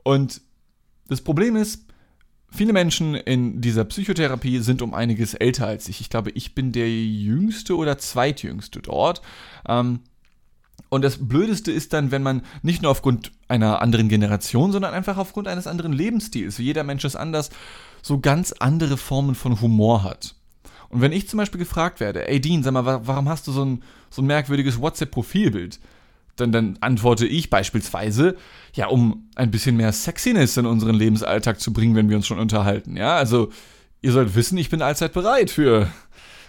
Und 0.03 0.41
das 1.07 1.21
Problem 1.21 1.55
ist, 1.55 1.85
viele 2.49 2.73
Menschen 2.73 3.15
in 3.15 3.61
dieser 3.61 3.85
Psychotherapie 3.85 4.59
sind 4.59 4.81
um 4.81 4.93
einiges 4.93 5.33
älter 5.35 5.67
als 5.67 5.87
ich. 5.87 6.01
Ich 6.01 6.09
glaube, 6.09 6.31
ich 6.31 6.55
bin 6.55 6.71
der 6.71 6.89
jüngste 6.89 7.77
oder 7.77 7.97
zweitjüngste 7.97 8.81
dort. 8.81 9.21
Ähm, 9.67 9.99
und 10.93 11.01
das 11.01 11.27
Blödeste 11.27 11.71
ist 11.71 11.91
dann, 11.93 12.11
wenn 12.11 12.21
man 12.21 12.43
nicht 12.61 12.83
nur 12.83 12.91
aufgrund 12.91 13.31
einer 13.47 13.81
anderen 13.81 14.09
Generation, 14.09 14.71
sondern 14.71 14.93
einfach 14.93 15.17
aufgrund 15.17 15.47
eines 15.47 15.65
anderen 15.65 15.91
Lebensstils, 15.91 16.59
jeder 16.59 16.83
Mensch 16.83 17.03
ist 17.03 17.15
anders, 17.15 17.49
so 18.03 18.19
ganz 18.19 18.51
andere 18.51 18.97
Formen 18.97 19.33
von 19.33 19.59
Humor 19.59 20.03
hat. 20.03 20.35
Und 20.89 21.01
wenn 21.01 21.11
ich 21.11 21.27
zum 21.27 21.37
Beispiel 21.37 21.57
gefragt 21.57 21.99
werde, 21.99 22.27
ey 22.27 22.39
Dean, 22.39 22.61
sag 22.61 22.73
mal, 22.73 23.07
warum 23.07 23.27
hast 23.27 23.47
du 23.47 23.51
so 23.51 23.65
ein, 23.65 23.83
so 24.11 24.21
ein 24.21 24.27
merkwürdiges 24.27 24.79
WhatsApp-Profilbild? 24.79 25.79
Dann, 26.35 26.51
dann 26.51 26.77
antworte 26.81 27.25
ich 27.25 27.49
beispielsweise, 27.49 28.35
ja, 28.75 28.85
um 28.85 29.29
ein 29.33 29.49
bisschen 29.49 29.75
mehr 29.75 29.93
Sexiness 29.93 30.57
in 30.57 30.67
unseren 30.67 30.93
Lebensalltag 30.93 31.59
zu 31.59 31.73
bringen, 31.73 31.95
wenn 31.95 32.09
wir 32.09 32.17
uns 32.17 32.27
schon 32.27 32.37
unterhalten. 32.37 32.97
Ja, 32.97 33.15
also 33.15 33.49
ihr 34.03 34.11
sollt 34.11 34.35
wissen, 34.35 34.59
ich 34.59 34.69
bin 34.69 34.83
allzeit 34.83 35.13
bereit 35.13 35.49
für 35.49 35.91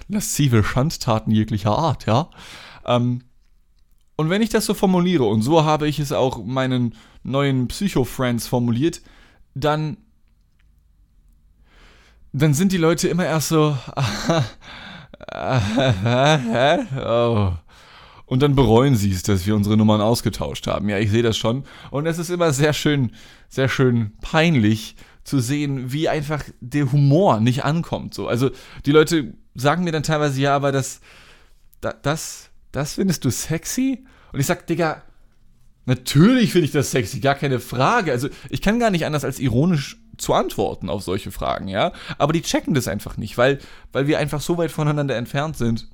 lascive 0.08 0.62
Schandtaten 0.62 1.30
jeglicher 1.32 1.78
Art, 1.78 2.04
ja. 2.04 2.28
Ähm, 2.84 3.22
und 4.16 4.30
wenn 4.30 4.42
ich 4.42 4.50
das 4.50 4.66
so 4.66 4.74
formuliere, 4.74 5.24
und 5.24 5.42
so 5.42 5.64
habe 5.64 5.88
ich 5.88 5.98
es 5.98 6.12
auch 6.12 6.44
meinen 6.44 6.94
neuen 7.22 7.68
Psycho-Friends 7.68 8.46
formuliert, 8.46 9.00
dann 9.54 9.96
dann 12.34 12.52
sind 12.52 12.72
die 12.72 12.78
Leute 12.78 13.08
immer 13.08 13.24
erst 13.24 13.48
so, 13.48 13.78
oh. 16.96 17.52
Und 18.26 18.42
dann 18.42 18.56
bereuen 18.56 18.96
sie 18.96 19.12
es, 19.12 19.22
dass 19.22 19.46
wir 19.46 19.54
unsere 19.54 19.76
Nummern 19.76 20.00
ausgetauscht 20.00 20.66
haben. 20.66 20.88
Ja, 20.88 20.98
ich 20.98 21.10
sehe 21.10 21.22
das 21.22 21.36
schon. 21.36 21.64
Und 21.90 22.06
es 22.06 22.18
ist 22.18 22.30
immer 22.30 22.52
sehr 22.52 22.72
schön, 22.72 23.12
sehr 23.48 23.68
schön 23.68 24.12
peinlich 24.20 24.96
zu 25.22 25.38
sehen, 25.38 25.92
wie 25.92 26.08
einfach 26.08 26.42
der 26.60 26.90
Humor 26.90 27.38
nicht 27.38 27.64
ankommt. 27.64 28.14
So. 28.14 28.26
Also 28.26 28.50
die 28.84 28.90
Leute 28.90 29.34
sagen 29.54 29.84
mir 29.84 29.92
dann 29.92 30.02
teilweise, 30.02 30.40
ja, 30.40 30.56
aber 30.56 30.72
das, 30.72 31.00
das, 32.02 32.50
das 32.74 32.94
findest 32.94 33.24
du 33.24 33.30
sexy? 33.30 34.04
Und 34.32 34.40
ich 34.40 34.46
sag, 34.46 34.66
Digga, 34.66 35.02
natürlich 35.86 36.52
finde 36.52 36.66
ich 36.66 36.72
das 36.72 36.90
sexy, 36.90 37.20
gar 37.20 37.34
keine 37.34 37.60
Frage. 37.60 38.12
Also 38.12 38.28
ich 38.50 38.62
kann 38.62 38.78
gar 38.78 38.90
nicht 38.90 39.06
anders 39.06 39.24
als 39.24 39.38
ironisch 39.38 39.98
zu 40.16 40.34
antworten 40.34 40.88
auf 40.88 41.02
solche 41.02 41.30
Fragen, 41.30 41.68
ja. 41.68 41.92
Aber 42.18 42.32
die 42.32 42.42
checken 42.42 42.74
das 42.74 42.88
einfach 42.88 43.16
nicht, 43.16 43.36
weil, 43.36 43.58
weil 43.92 44.06
wir 44.06 44.18
einfach 44.18 44.40
so 44.40 44.58
weit 44.58 44.70
voneinander 44.70 45.16
entfernt 45.16 45.56
sind. 45.56 45.88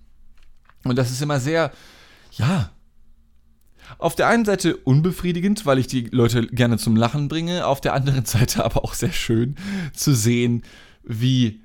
Und 0.84 0.96
das 0.96 1.10
ist 1.10 1.22
immer 1.22 1.40
sehr, 1.40 1.72
ja, 2.32 2.70
auf 3.98 4.14
der 4.14 4.28
einen 4.28 4.44
Seite 4.44 4.76
unbefriedigend, 4.76 5.66
weil 5.66 5.78
ich 5.78 5.86
die 5.86 6.02
Leute 6.10 6.46
gerne 6.46 6.78
zum 6.78 6.96
Lachen 6.96 7.28
bringe, 7.28 7.66
auf 7.66 7.80
der 7.80 7.94
anderen 7.94 8.24
Seite 8.26 8.64
aber 8.64 8.84
auch 8.84 8.94
sehr 8.94 9.12
schön 9.12 9.56
zu 9.94 10.14
sehen, 10.14 10.62
wie 11.02 11.60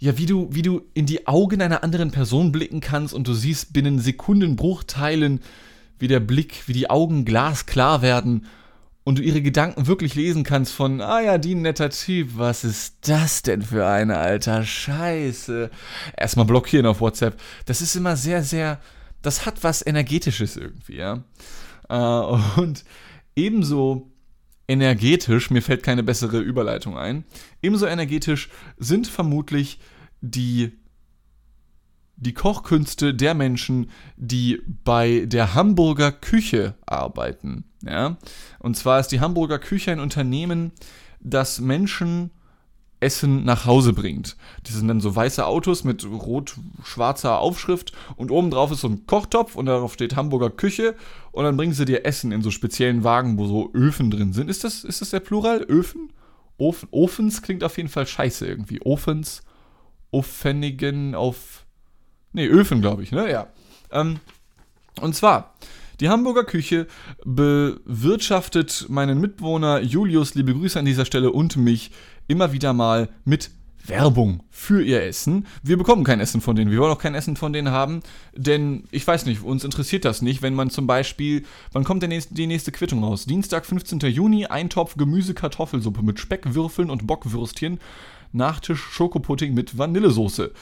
ja, 0.00 0.16
wie 0.16 0.26
du, 0.26 0.48
wie 0.50 0.62
du 0.62 0.82
in 0.94 1.04
die 1.04 1.26
Augen 1.26 1.60
einer 1.60 1.84
anderen 1.84 2.10
Person 2.10 2.52
blicken 2.52 2.80
kannst 2.80 3.12
und 3.12 3.28
du 3.28 3.34
siehst 3.34 3.74
binnen 3.74 3.98
Sekundenbruchteilen, 3.98 5.40
wie 5.98 6.08
der 6.08 6.20
Blick, 6.20 6.66
wie 6.66 6.72
die 6.72 6.88
Augen 6.88 7.26
glasklar 7.26 8.00
werden 8.00 8.46
und 9.04 9.18
du 9.18 9.22
ihre 9.22 9.42
Gedanken 9.42 9.86
wirklich 9.86 10.14
lesen 10.14 10.42
kannst 10.42 10.72
von, 10.72 11.02
ah 11.02 11.20
ja, 11.20 11.36
die 11.36 11.54
netter 11.54 11.90
Typ, 11.90 12.30
was 12.36 12.64
ist 12.64 12.96
das 13.02 13.42
denn 13.42 13.60
für 13.60 13.86
eine 13.86 14.16
alter 14.16 14.64
Scheiße? 14.64 15.70
Erstmal 16.16 16.46
blockieren 16.46 16.86
auf 16.86 17.02
WhatsApp. 17.02 17.38
Das 17.66 17.82
ist 17.82 17.94
immer 17.94 18.16
sehr, 18.16 18.42
sehr, 18.42 18.80
das 19.20 19.44
hat 19.44 19.62
was 19.62 19.86
Energetisches 19.86 20.56
irgendwie, 20.56 20.96
ja. 20.96 21.22
Äh, 21.90 22.60
und 22.60 22.84
ebenso 23.36 24.09
energetisch, 24.70 25.50
mir 25.50 25.62
fällt 25.62 25.82
keine 25.82 26.04
bessere 26.04 26.38
Überleitung 26.38 26.96
ein, 26.96 27.24
ebenso 27.60 27.86
energetisch 27.86 28.48
sind 28.78 29.08
vermutlich 29.08 29.80
die, 30.20 30.72
die 32.16 32.34
Kochkünste 32.34 33.12
der 33.12 33.34
Menschen, 33.34 33.90
die 34.16 34.62
bei 34.84 35.24
der 35.26 35.54
Hamburger 35.54 36.12
Küche 36.12 36.74
arbeiten. 36.86 37.64
Ja? 37.82 38.16
Und 38.60 38.76
zwar 38.76 39.00
ist 39.00 39.08
die 39.08 39.20
Hamburger 39.20 39.58
Küche 39.58 39.90
ein 39.90 40.00
Unternehmen, 40.00 40.70
das 41.18 41.60
Menschen 41.60 42.30
Essen 43.00 43.44
nach 43.44 43.64
Hause 43.64 43.92
bringt. 43.94 44.36
Das 44.62 44.74
sind 44.74 44.86
dann 44.86 45.00
so 45.00 45.16
weiße 45.16 45.44
Autos 45.44 45.84
mit 45.84 46.04
rot-schwarzer 46.04 47.38
Aufschrift 47.38 47.92
und 48.16 48.30
oben 48.30 48.50
drauf 48.50 48.70
ist 48.70 48.82
so 48.82 48.88
ein 48.88 49.06
Kochtopf 49.06 49.56
und 49.56 49.66
darauf 49.66 49.94
steht 49.94 50.16
Hamburger 50.16 50.50
Küche 50.50 50.94
und 51.32 51.44
dann 51.44 51.56
bringen 51.56 51.72
sie 51.72 51.84
dir 51.84 52.04
Essen 52.04 52.32
in 52.32 52.42
so 52.42 52.50
speziellen 52.50 53.04
Wagen, 53.04 53.38
wo 53.38 53.46
so 53.46 53.70
Öfen 53.72 54.10
drin 54.10 54.32
sind. 54.32 54.50
Ist 54.50 54.64
das, 54.64 54.84
ist 54.84 55.00
das 55.00 55.10
der 55.10 55.20
Plural? 55.20 55.62
Öfen? 55.62 56.12
Ofen? 56.58 56.88
Ofens 56.90 57.42
klingt 57.42 57.64
auf 57.64 57.76
jeden 57.76 57.88
Fall 57.88 58.06
scheiße 58.06 58.46
irgendwie. 58.46 58.80
Ofens, 58.82 59.42
Ofenigen, 60.10 61.14
auf. 61.14 61.64
Nee, 62.32 62.46
Öfen, 62.46 62.80
glaube 62.80 63.02
ich, 63.02 63.12
ne? 63.12 63.30
Ja. 63.30 63.48
Ähm, 63.90 64.20
und 65.00 65.14
zwar, 65.14 65.54
die 66.00 66.08
Hamburger 66.08 66.44
Küche 66.44 66.86
bewirtschaftet 67.24 68.86
meinen 68.88 69.20
Mitbewohner 69.20 69.80
Julius, 69.80 70.34
liebe 70.34 70.54
Grüße 70.54 70.78
an 70.78 70.84
dieser 70.84 71.04
Stelle, 71.04 71.32
und 71.32 71.56
mich 71.56 71.90
immer 72.26 72.52
wieder 72.52 72.72
mal 72.72 73.08
mit 73.24 73.50
Werbung 73.86 74.42
für 74.50 74.82
ihr 74.82 75.02
Essen. 75.02 75.46
Wir 75.62 75.76
bekommen 75.76 76.04
kein 76.04 76.20
Essen 76.20 76.40
von 76.40 76.56
denen. 76.56 76.70
Wir 76.70 76.78
wollen 76.78 76.92
auch 76.92 76.98
kein 76.98 77.14
Essen 77.14 77.36
von 77.36 77.52
denen 77.52 77.70
haben, 77.70 78.00
denn 78.34 78.84
ich 78.90 79.06
weiß 79.06 79.26
nicht, 79.26 79.42
uns 79.42 79.64
interessiert 79.64 80.04
das 80.04 80.22
nicht, 80.22 80.42
wenn 80.42 80.54
man 80.54 80.70
zum 80.70 80.86
Beispiel, 80.86 81.44
wann 81.72 81.84
kommt 81.84 82.02
denn 82.02 82.22
die 82.30 82.46
nächste 82.46 82.72
Quittung 82.72 83.02
raus? 83.02 83.24
Dienstag, 83.24 83.66
15. 83.66 84.00
Juni, 84.00 84.46
Eintopf 84.46 84.96
Gemüse-Kartoffelsuppe 84.96 86.02
mit 86.02 86.20
Speckwürfeln 86.20 86.90
und 86.90 87.06
Bockwürstchen, 87.06 87.80
Nachtisch 88.32 88.80
Schokopudding 88.80 89.54
mit 89.54 89.76
Vanillesoße. 89.76 90.52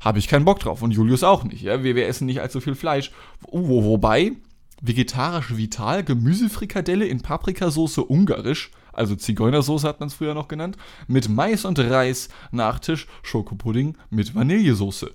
Habe 0.00 0.18
ich 0.18 0.28
keinen 0.28 0.44
Bock 0.44 0.60
drauf 0.60 0.80
und 0.82 0.92
Julius 0.92 1.24
auch 1.24 1.44
nicht. 1.44 1.62
Ja? 1.62 1.82
Wir, 1.82 1.94
wir 1.94 2.06
essen 2.06 2.26
nicht 2.26 2.40
allzu 2.40 2.60
viel 2.60 2.74
Fleisch. 2.74 3.10
Wo, 3.50 3.84
wobei, 3.84 4.32
vegetarisch 4.80 5.56
vital, 5.56 6.04
Gemüsefrikadelle 6.04 7.06
in 7.06 7.20
Paprikasauce 7.20 7.98
ungarisch 7.98 8.70
also 8.98 9.16
Zigeunersoße 9.16 9.86
hat 9.86 10.00
man 10.00 10.08
es 10.08 10.14
früher 10.14 10.34
noch 10.34 10.48
genannt, 10.48 10.76
mit 11.06 11.28
Mais 11.28 11.64
und 11.64 11.78
Reis, 11.78 12.28
Nachtisch, 12.50 13.06
Schokopudding 13.22 13.96
mit 14.10 14.34
Vanillesoße. 14.34 15.10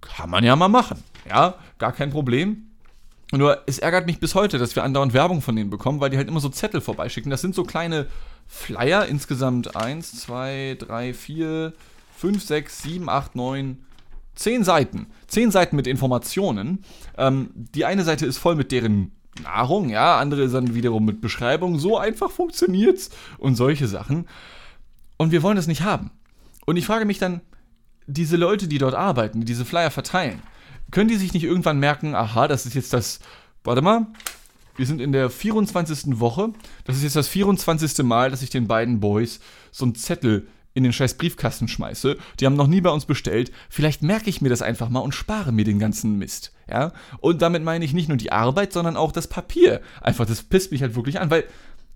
Kann 0.00 0.30
man 0.30 0.44
ja 0.44 0.56
mal 0.56 0.68
machen, 0.68 1.02
ja, 1.28 1.54
gar 1.78 1.92
kein 1.92 2.10
Problem. 2.10 2.64
Nur 3.32 3.62
es 3.66 3.78
ärgert 3.78 4.06
mich 4.06 4.20
bis 4.20 4.34
heute, 4.34 4.58
dass 4.58 4.74
wir 4.74 4.84
andauernd 4.84 5.12
Werbung 5.12 5.42
von 5.42 5.54
denen 5.54 5.70
bekommen, 5.70 6.00
weil 6.00 6.10
die 6.10 6.16
halt 6.16 6.28
immer 6.28 6.40
so 6.40 6.48
Zettel 6.48 6.80
vorbeischicken. 6.80 7.30
Das 7.30 7.42
sind 7.42 7.54
so 7.54 7.62
kleine 7.62 8.06
Flyer, 8.46 9.06
insgesamt 9.06 9.76
1, 9.76 10.20
2, 10.20 10.76
3, 10.78 11.12
4, 11.12 11.72
5, 12.16 12.42
6, 12.42 12.82
7, 12.82 13.08
8, 13.08 13.36
9, 13.36 13.84
10 14.34 14.64
Seiten. 14.64 15.06
10 15.26 15.50
Seiten 15.50 15.76
mit 15.76 15.86
Informationen. 15.86 16.84
Ähm, 17.18 17.50
die 17.54 17.84
eine 17.84 18.04
Seite 18.04 18.24
ist 18.24 18.38
voll 18.38 18.54
mit 18.54 18.72
deren 18.72 19.12
Nahrung, 19.42 19.88
ja, 19.88 20.18
andere 20.18 20.48
dann 20.48 20.74
wiederum 20.74 21.04
mit 21.04 21.20
Beschreibung. 21.20 21.78
So 21.78 21.98
einfach 21.98 22.30
funktioniert's 22.30 23.10
und 23.38 23.54
solche 23.54 23.88
Sachen. 23.88 24.26
Und 25.16 25.32
wir 25.32 25.42
wollen 25.42 25.56
das 25.56 25.66
nicht 25.66 25.82
haben. 25.82 26.10
Und 26.66 26.76
ich 26.76 26.86
frage 26.86 27.04
mich 27.04 27.18
dann, 27.18 27.40
diese 28.06 28.36
Leute, 28.36 28.68
die 28.68 28.78
dort 28.78 28.94
arbeiten, 28.94 29.40
die 29.40 29.46
diese 29.46 29.64
Flyer 29.64 29.90
verteilen, 29.90 30.42
können 30.90 31.08
die 31.08 31.16
sich 31.16 31.34
nicht 31.34 31.44
irgendwann 31.44 31.78
merken, 31.78 32.14
aha, 32.14 32.48
das 32.48 32.66
ist 32.66 32.74
jetzt 32.74 32.92
das, 32.92 33.20
warte 33.64 33.82
mal, 33.82 34.06
wir 34.76 34.86
sind 34.86 35.00
in 35.00 35.12
der 35.12 35.28
24. 35.28 36.20
Woche, 36.20 36.52
das 36.84 36.96
ist 36.96 37.02
jetzt 37.02 37.16
das 37.16 37.28
24. 37.28 38.04
Mal, 38.04 38.30
dass 38.30 38.42
ich 38.42 38.50
den 38.50 38.68
beiden 38.68 39.00
Boys 39.00 39.40
so 39.70 39.84
einen 39.84 39.94
Zettel 39.94 40.46
in 40.78 40.84
den 40.84 40.92
scheiß 40.92 41.14
Briefkasten 41.14 41.68
schmeiße. 41.68 42.16
Die 42.40 42.46
haben 42.46 42.56
noch 42.56 42.68
nie 42.68 42.80
bei 42.80 42.90
uns 42.90 43.04
bestellt. 43.04 43.52
Vielleicht 43.68 44.02
merke 44.02 44.30
ich 44.30 44.40
mir 44.40 44.48
das 44.48 44.62
einfach 44.62 44.88
mal 44.88 45.00
und 45.00 45.14
spare 45.14 45.52
mir 45.52 45.64
den 45.64 45.78
ganzen 45.78 46.16
Mist. 46.16 46.52
Ja? 46.70 46.92
Und 47.18 47.42
damit 47.42 47.62
meine 47.62 47.84
ich 47.84 47.92
nicht 47.92 48.08
nur 48.08 48.16
die 48.16 48.32
Arbeit, 48.32 48.72
sondern 48.72 48.96
auch 48.96 49.12
das 49.12 49.26
Papier. 49.26 49.80
Einfach, 50.00 50.24
das 50.24 50.42
pisst 50.42 50.72
mich 50.72 50.82
halt 50.82 50.94
wirklich 50.94 51.20
an, 51.20 51.30
weil 51.30 51.44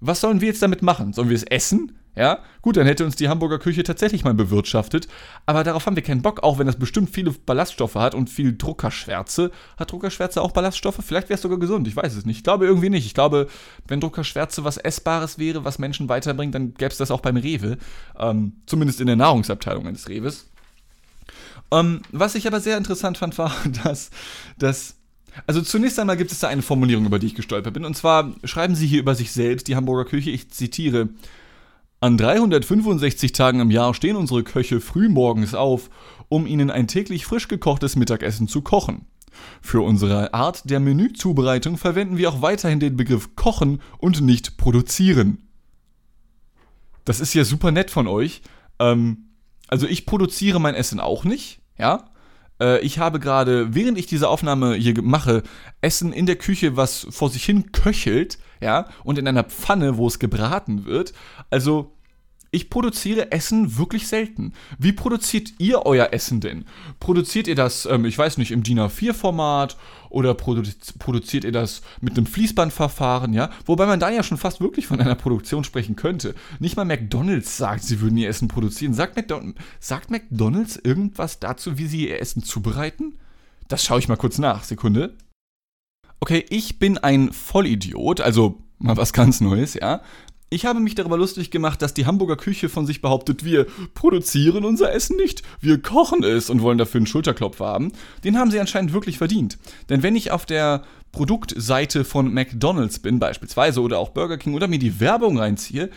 was 0.02 0.20
sollen 0.20 0.40
wir 0.40 0.48
jetzt 0.48 0.62
damit 0.62 0.82
machen? 0.82 1.12
Sollen 1.12 1.28
wir 1.28 1.36
es 1.36 1.44
essen? 1.44 1.92
Ja, 2.14 2.40
gut, 2.60 2.76
dann 2.76 2.86
hätte 2.86 3.06
uns 3.06 3.16
die 3.16 3.30
Hamburger 3.30 3.58
Küche 3.58 3.84
tatsächlich 3.84 4.22
mal 4.22 4.34
bewirtschaftet, 4.34 5.08
aber 5.46 5.64
darauf 5.64 5.86
haben 5.86 5.96
wir 5.96 6.02
keinen 6.02 6.20
Bock, 6.20 6.42
auch 6.42 6.58
wenn 6.58 6.66
das 6.66 6.78
bestimmt 6.78 7.08
viele 7.08 7.30
Ballaststoffe 7.30 7.94
hat 7.94 8.14
und 8.14 8.28
viel 8.28 8.54
Druckerschwärze. 8.54 9.50
Hat 9.78 9.92
Druckerschwärze 9.92 10.42
auch 10.42 10.50
Ballaststoffe? 10.50 11.00
Vielleicht 11.02 11.30
wäre 11.30 11.36
es 11.36 11.42
sogar 11.42 11.58
gesund, 11.58 11.88
ich 11.88 11.96
weiß 11.96 12.14
es 12.14 12.26
nicht. 12.26 12.38
Ich 12.38 12.44
glaube 12.44 12.66
irgendwie 12.66 12.90
nicht. 12.90 13.06
Ich 13.06 13.14
glaube, 13.14 13.46
wenn 13.88 14.00
Druckerschwärze 14.00 14.62
was 14.62 14.76
Essbares 14.76 15.38
wäre, 15.38 15.64
was 15.64 15.78
Menschen 15.78 16.10
weiterbringt, 16.10 16.54
dann 16.54 16.74
gäbe 16.74 16.90
es 16.90 16.98
das 16.98 17.10
auch 17.10 17.20
beim 17.20 17.38
Rewe. 17.38 17.78
Ähm, 18.18 18.60
zumindest 18.66 19.00
in 19.00 19.06
der 19.06 19.16
Nahrungsabteilung 19.16 19.86
eines 19.86 20.06
Rewes. 20.06 20.50
Ähm, 21.70 22.02
was 22.10 22.34
ich 22.34 22.46
aber 22.46 22.60
sehr 22.60 22.76
interessant 22.76 23.16
fand, 23.16 23.38
war, 23.38 23.54
dass, 23.84 24.10
dass 24.58 24.96
also 25.46 25.62
zunächst 25.62 25.98
einmal 25.98 26.16
gibt 26.16 26.32
es 26.32 26.40
da 26.40 26.48
eine 26.48 26.62
Formulierung, 26.62 27.06
über 27.06 27.18
die 27.18 27.26
ich 27.26 27.34
gestolpert 27.34 27.74
bin. 27.74 27.84
Und 27.84 27.96
zwar 27.96 28.34
schreiben 28.44 28.74
sie 28.74 28.86
hier 28.86 29.00
über 29.00 29.14
sich 29.14 29.32
selbst, 29.32 29.68
die 29.68 29.76
Hamburger 29.76 30.08
Küche, 30.08 30.30
ich 30.30 30.50
zitiere, 30.50 31.08
an 32.00 32.18
365 32.18 33.30
Tagen 33.32 33.60
im 33.60 33.70
Jahr 33.70 33.94
stehen 33.94 34.16
unsere 34.16 34.42
Köche 34.42 34.80
früh 34.80 35.08
morgens 35.08 35.54
auf, 35.54 35.88
um 36.28 36.46
ihnen 36.46 36.70
ein 36.70 36.88
täglich 36.88 37.26
frisch 37.26 37.46
gekochtes 37.46 37.94
Mittagessen 37.94 38.48
zu 38.48 38.60
kochen. 38.60 39.06
Für 39.60 39.82
unsere 39.82 40.34
Art 40.34 40.68
der 40.68 40.80
Menüzubereitung 40.80 41.78
verwenden 41.78 42.16
wir 42.16 42.30
auch 42.30 42.42
weiterhin 42.42 42.80
den 42.80 42.96
Begriff 42.96 43.36
kochen 43.36 43.80
und 43.98 44.20
nicht 44.20 44.56
produzieren. 44.56 45.38
Das 47.04 47.20
ist 47.20 47.34
ja 47.34 47.44
super 47.44 47.70
nett 47.70 47.90
von 47.90 48.06
euch. 48.06 48.42
Ähm, 48.78 49.28
also 49.68 49.86
ich 49.86 50.04
produziere 50.04 50.60
mein 50.60 50.74
Essen 50.74 51.00
auch 51.00 51.24
nicht, 51.24 51.60
ja. 51.78 52.10
Äh, 52.62 52.80
ich 52.80 52.98
habe 52.98 53.18
gerade, 53.18 53.74
während 53.74 53.98
ich 53.98 54.06
diese 54.06 54.28
Aufnahme 54.28 54.74
hier 54.74 55.02
mache, 55.02 55.42
Essen 55.80 56.12
in 56.12 56.26
der 56.26 56.36
Küche, 56.36 56.76
was 56.76 57.06
vor 57.10 57.28
sich 57.28 57.44
hin 57.44 57.72
köchelt, 57.72 58.38
ja, 58.60 58.88
und 59.02 59.18
in 59.18 59.26
einer 59.26 59.44
Pfanne, 59.44 59.96
wo 59.96 60.06
es 60.06 60.18
gebraten 60.18 60.84
wird. 60.84 61.12
Also, 61.50 61.92
ich 62.52 62.68
produziere 62.68 63.32
Essen 63.32 63.78
wirklich 63.78 64.06
selten. 64.06 64.52
Wie 64.78 64.92
produziert 64.92 65.54
ihr 65.58 65.86
euer 65.86 66.12
Essen 66.12 66.40
denn? 66.40 66.66
Produziert 67.00 67.48
ihr 67.48 67.54
das, 67.54 67.86
ähm, 67.86 68.04
ich 68.04 68.16
weiß 68.16 68.36
nicht, 68.36 68.50
im 68.52 68.62
DIN 68.62 68.78
A4-Format 68.78 69.78
oder 70.10 70.34
produ 70.34 70.62
produziert 70.98 71.44
ihr 71.44 71.52
das 71.52 71.80
mit 72.02 72.16
einem 72.16 72.26
Fließbandverfahren, 72.26 73.32
ja? 73.32 73.50
Wobei 73.64 73.86
man 73.86 74.00
da 74.00 74.10
ja 74.10 74.22
schon 74.22 74.36
fast 74.36 74.60
wirklich 74.60 74.86
von 74.86 75.00
einer 75.00 75.14
Produktion 75.14 75.64
sprechen 75.64 75.96
könnte. 75.96 76.34
Nicht 76.60 76.76
mal 76.76 76.84
McDonalds 76.84 77.56
sagt, 77.56 77.84
sie 77.84 78.02
würden 78.02 78.18
ihr 78.18 78.28
Essen 78.28 78.48
produzieren. 78.48 78.92
Sagt, 78.92 79.16
McDon 79.16 79.54
sagt 79.80 80.10
McDonalds 80.10 80.76
irgendwas 80.76 81.40
dazu, 81.40 81.78
wie 81.78 81.86
sie 81.86 82.08
ihr 82.08 82.20
Essen 82.20 82.44
zubereiten? 82.44 83.14
Das 83.68 83.82
schaue 83.82 83.98
ich 83.98 84.08
mal 84.08 84.16
kurz 84.16 84.38
nach. 84.38 84.62
Sekunde. 84.64 85.16
Okay, 86.20 86.44
ich 86.50 86.78
bin 86.78 86.98
ein 86.98 87.32
Vollidiot, 87.32 88.20
also 88.20 88.60
mal 88.78 88.98
was 88.98 89.14
ganz 89.14 89.40
Neues, 89.40 89.72
ja. 89.72 90.02
Ich 90.52 90.66
habe 90.66 90.80
mich 90.80 90.94
darüber 90.94 91.16
lustig 91.16 91.50
gemacht, 91.50 91.80
dass 91.80 91.94
die 91.94 92.04
Hamburger 92.04 92.36
Küche 92.36 92.68
von 92.68 92.84
sich 92.84 93.00
behauptet, 93.00 93.42
wir 93.42 93.66
produzieren 93.94 94.66
unser 94.66 94.92
Essen 94.92 95.16
nicht, 95.16 95.42
wir 95.62 95.80
kochen 95.80 96.22
es 96.22 96.50
und 96.50 96.60
wollen 96.60 96.76
dafür 96.76 96.98
einen 96.98 97.06
Schulterklopfer 97.06 97.64
haben. 97.64 97.92
Den 98.22 98.36
haben 98.36 98.50
sie 98.50 98.60
anscheinend 98.60 98.92
wirklich 98.92 99.16
verdient. 99.16 99.56
Denn 99.88 100.02
wenn 100.02 100.14
ich 100.14 100.30
auf 100.30 100.44
der 100.44 100.82
Produktseite 101.10 102.04
von 102.04 102.34
McDonald's 102.34 102.98
bin 102.98 103.18
beispielsweise 103.18 103.80
oder 103.80 103.98
auch 103.98 104.10
Burger 104.10 104.36
King 104.36 104.52
oder 104.52 104.68
mir 104.68 104.78
die 104.78 105.00
Werbung 105.00 105.38
reinziehe, 105.38 105.88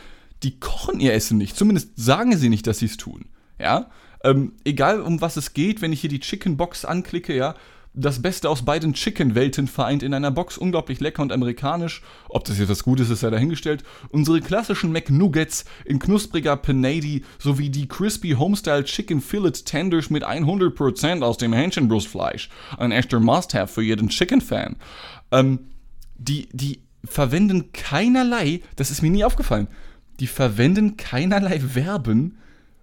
die 0.41 0.57
kochen 0.57 1.01
ihr 1.01 1.13
Essen 1.13 1.37
nicht. 1.37 1.57
Zumindest 1.57 1.89
sagen 1.97 2.37
sie 2.37 2.47
nicht, 2.47 2.65
dass 2.65 2.79
sie 2.79 2.85
es 2.85 2.95
tun. 2.95 3.25
Ja, 3.59 3.89
ähm, 4.23 4.53
egal 4.63 5.01
um 5.01 5.19
was 5.19 5.35
es 5.35 5.53
geht, 5.53 5.81
wenn 5.81 5.91
ich 5.91 5.99
hier 5.99 6.09
die 6.09 6.21
Chicken 6.21 6.55
Box 6.55 6.85
anklicke, 6.85 7.35
ja, 7.35 7.55
das 7.95 8.21
Beste 8.21 8.49
aus 8.49 8.63
beiden 8.63 8.93
Chicken-Welten 8.93 9.67
vereint 9.67 10.03
in 10.03 10.13
einer 10.13 10.31
Box, 10.31 10.57
unglaublich 10.57 10.99
lecker 10.99 11.21
und 11.21 11.31
amerikanisch. 11.31 12.01
Ob 12.27 12.43
das 12.43 12.59
jetzt 12.59 12.69
was 12.69 12.83
Gutes 12.83 13.09
ist, 13.09 13.21
sei 13.21 13.29
dahingestellt. 13.29 13.83
Unsere 14.09 14.41
klassischen 14.41 14.91
McNuggets 14.91 15.65
in 15.85 15.99
knuspriger 15.99 16.57
Panady 16.57 17.23
sowie 17.39 17.69
die 17.69 17.87
Crispy 17.87 18.31
Homestyle 18.31 18.83
Chicken 18.83 19.21
Fillet 19.21 19.65
Tenders 19.65 20.09
mit 20.09 20.25
100% 20.25 21.21
aus 21.21 21.37
dem 21.37 21.53
Hähnchenbrustfleisch. 21.53 22.49
Ein 22.77 22.91
echter 22.91 23.19
Must-Have 23.19 23.73
für 23.73 23.81
jeden 23.81 24.09
Chicken-Fan. 24.09 24.75
Ähm, 25.31 25.59
die, 26.17 26.49
die 26.51 26.81
verwenden 27.05 27.71
keinerlei, 27.71 28.61
das 28.75 28.91
ist 28.91 29.01
mir 29.01 29.11
nie 29.11 29.23
aufgefallen, 29.23 29.67
die 30.19 30.27
verwenden 30.27 30.97
keinerlei 30.97 31.59
Verben, 31.59 32.37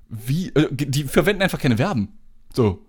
wie, 0.08 0.48
äh, 0.50 0.68
die 0.70 1.04
verwenden 1.04 1.42
einfach 1.42 1.58
keine 1.58 1.76
Verben. 1.76 2.08
So, 2.54 2.84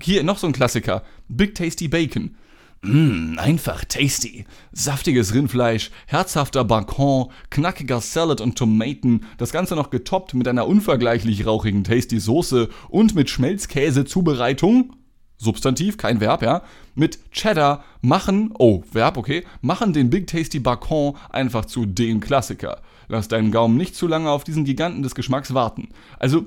hier 0.00 0.22
noch 0.22 0.38
so 0.38 0.46
ein 0.46 0.52
Klassiker. 0.52 1.02
Big 1.28 1.54
Tasty 1.54 1.88
Bacon. 1.88 2.36
Mmm, 2.84 3.38
einfach 3.38 3.86
tasty. 3.86 4.44
Saftiges 4.72 5.32
Rindfleisch, 5.32 5.90
herzhafter 6.06 6.64
Bacon, 6.64 7.30
knackiger 7.48 8.02
Salad 8.02 8.42
und 8.42 8.58
Tomaten, 8.58 9.22
das 9.38 9.52
Ganze 9.52 9.74
noch 9.74 9.88
getoppt 9.88 10.34
mit 10.34 10.46
einer 10.48 10.66
unvergleichlich 10.66 11.46
rauchigen 11.46 11.82
Tasty 11.82 12.20
Soße 12.20 12.68
und 12.90 13.14
mit 13.14 13.30
Schmelzkäse-Zubereitung. 13.30 14.92
Substantiv, 15.38 15.96
kein 15.96 16.20
Verb, 16.20 16.42
ja. 16.42 16.62
Mit 16.94 17.18
Cheddar 17.32 17.84
machen, 18.02 18.52
oh, 18.58 18.82
Verb, 18.92 19.16
okay, 19.16 19.44
machen 19.62 19.94
den 19.94 20.10
Big 20.10 20.26
Tasty 20.26 20.60
Bacon 20.60 21.16
einfach 21.30 21.64
zu 21.64 21.86
dem 21.86 22.20
Klassiker. 22.20 22.82
Lass 23.08 23.28
deinen 23.28 23.50
Gaumen 23.50 23.78
nicht 23.78 23.96
zu 23.96 24.06
lange 24.06 24.30
auf 24.30 24.44
diesen 24.44 24.64
Giganten 24.64 25.02
des 25.02 25.14
Geschmacks 25.14 25.54
warten. 25.54 25.88
Also, 26.18 26.46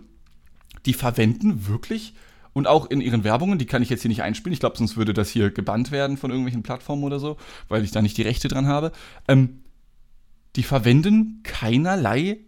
die 0.86 0.94
verwenden 0.94 1.68
wirklich 1.68 2.14
und 2.58 2.68
auch 2.68 2.90
in 2.90 3.02
ihren 3.02 3.24
Werbungen, 3.24 3.60
die 3.60 3.68
kann 3.68 3.84
ich 3.84 3.90
jetzt 3.90 4.02
hier 4.02 4.10
nicht 4.10 4.24
einspielen. 4.24 4.54
Ich 4.54 4.60
glaube, 4.60 4.78
sonst 4.78 4.98
würde 4.98 5.14
das 5.14 5.30
hier 5.30 5.52
gebannt 5.52 5.92
werden 5.92 6.18
von 6.18 6.32
irgendwelchen 6.32 6.64
Plattformen 6.64 7.04
oder 7.04 7.20
so, 7.20 7.38
weil 7.70 7.84
ich 7.84 7.92
da 7.92 8.02
nicht 8.02 8.18
die 8.18 8.24
Rechte 8.24 8.48
dran 8.48 8.66
habe. 8.66 8.92
Ähm, 9.28 9.62
die 10.56 10.64
verwenden 10.64 11.42
keinerlei 11.44 12.40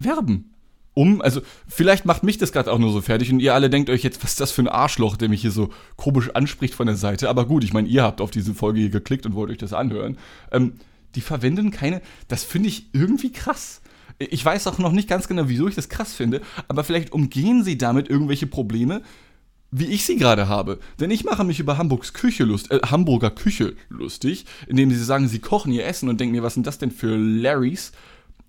Verben. 0.00 0.48
Um, 0.94 1.20
also 1.20 1.42
vielleicht 1.68 2.06
macht 2.06 2.22
mich 2.22 2.38
das 2.38 2.52
gerade 2.52 2.72
auch 2.72 2.78
nur 2.78 2.92
so 2.92 3.02
fertig 3.02 3.30
und 3.30 3.40
ihr 3.40 3.54
alle 3.54 3.68
denkt 3.68 3.90
euch 3.90 4.02
jetzt, 4.02 4.22
was 4.22 4.32
ist 4.32 4.40
das 4.40 4.52
für 4.52 4.62
ein 4.62 4.68
Arschloch, 4.68 5.16
der 5.16 5.28
mich 5.28 5.42
hier 5.42 5.50
so 5.50 5.70
komisch 5.96 6.30
anspricht 6.34 6.74
von 6.74 6.86
der 6.86 6.96
Seite. 6.96 7.28
Aber 7.28 7.46
gut, 7.46 7.62
ich 7.62 7.74
meine, 7.74 7.88
ihr 7.88 8.02
habt 8.02 8.22
auf 8.22 8.30
diese 8.30 8.54
Folge 8.54 8.80
hier 8.80 8.90
geklickt 8.90 9.26
und 9.26 9.34
wollt 9.34 9.50
euch 9.50 9.58
das 9.58 9.74
anhören. 9.74 10.18
Ähm, 10.50 10.74
die 11.14 11.20
verwenden 11.20 11.70
keine, 11.70 12.00
das 12.28 12.42
finde 12.42 12.70
ich 12.70 12.86
irgendwie 12.94 13.32
krass. 13.32 13.82
Ich 14.18 14.44
weiß 14.44 14.66
auch 14.66 14.78
noch 14.78 14.92
nicht 14.92 15.08
ganz 15.08 15.28
genau, 15.28 15.48
wieso 15.48 15.68
ich 15.68 15.74
das 15.74 15.90
krass 15.90 16.14
finde, 16.14 16.40
aber 16.68 16.84
vielleicht 16.84 17.12
umgehen 17.12 17.64
sie 17.64 17.76
damit 17.76 18.08
irgendwelche 18.08 18.46
Probleme, 18.46 19.02
wie 19.72 19.86
ich 19.86 20.04
sie 20.04 20.16
gerade 20.16 20.48
habe. 20.48 20.78
Denn 21.00 21.10
ich 21.10 21.24
mache 21.24 21.42
mich 21.42 21.58
über 21.58 21.78
Hamburgs 21.78 22.12
Küche 22.12 22.44
lust, 22.44 22.70
äh, 22.70 22.80
Hamburger 22.84 23.30
Küche 23.30 23.74
lustig, 23.88 24.44
indem 24.68 24.90
sie 24.90 25.02
sagen, 25.02 25.26
sie 25.26 25.40
kochen 25.40 25.72
ihr 25.72 25.86
Essen 25.86 26.08
und 26.08 26.20
denken 26.20 26.36
mir, 26.36 26.42
was 26.42 26.54
sind 26.54 26.66
das 26.66 26.78
denn 26.78 26.90
für 26.90 27.16
Larrys? 27.16 27.92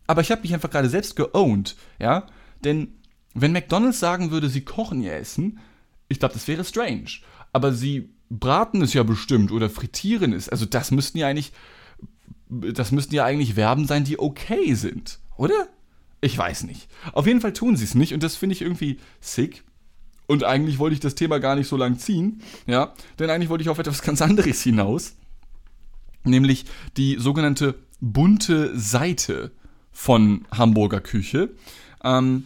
Aber 0.05 0.21
ich 0.21 0.31
habe 0.31 0.41
mich 0.41 0.53
einfach 0.53 0.69
gerade 0.69 0.89
selbst 0.89 1.15
geowned, 1.15 1.77
ja? 1.97 2.27
Denn 2.63 2.95
wenn 3.33 3.53
McDonald's 3.53 3.99
sagen 3.99 4.31
würde, 4.31 4.49
sie 4.49 4.61
kochen 4.61 5.01
ihr 5.01 5.15
Essen, 5.15 5.59
ich 6.09 6.19
glaube, 6.19 6.33
das 6.33 6.47
wäre 6.47 6.65
strange. 6.65 7.09
Aber 7.53 7.71
sie 7.71 8.09
braten 8.29 8.81
es 8.81 8.93
ja 8.93 9.03
bestimmt 9.03 9.51
oder 9.51 9.69
frittieren 9.69 10.33
es. 10.33 10.49
Also 10.49 10.65
das 10.65 10.91
müssten 10.91 11.17
ja 11.17 11.27
eigentlich, 11.27 11.53
das 12.49 12.91
müssten 12.91 13.15
ja 13.15 13.23
eigentlich 13.23 13.53
Verben 13.53 13.87
sein, 13.87 14.03
die 14.03 14.19
okay 14.19 14.73
sind, 14.73 15.19
oder? 15.37 15.69
Ich 16.19 16.37
weiß 16.37 16.63
nicht. 16.63 16.89
Auf 17.13 17.27
jeden 17.27 17.41
Fall 17.41 17.53
tun 17.53 17.77
sie 17.77 17.85
es 17.85 17.95
nicht 17.95 18.13
und 18.13 18.23
das 18.23 18.35
finde 18.35 18.53
ich 18.53 18.61
irgendwie 18.61 18.99
sick. 19.21 19.63
Und 20.33 20.43
eigentlich 20.43 20.79
wollte 20.79 20.95
ich 20.95 20.99
das 20.99 21.13
Thema 21.13 21.37
gar 21.37 21.55
nicht 21.55 21.67
so 21.67 21.77
lang 21.77 21.99
ziehen, 21.99 22.41
ja, 22.65 22.93
denn 23.19 23.29
eigentlich 23.29 23.49
wollte 23.49 23.61
ich 23.61 23.69
auf 23.69 23.77
etwas 23.77 24.01
ganz 24.01 24.19
anderes 24.19 24.63
hinaus, 24.63 25.13
nämlich 26.23 26.65
die 26.97 27.17
sogenannte 27.19 27.75
bunte 28.01 28.75
Seite 28.75 29.51
von 29.91 30.47
Hamburger 30.49 31.01
Küche. 31.01 31.51
Ähm, 32.03 32.45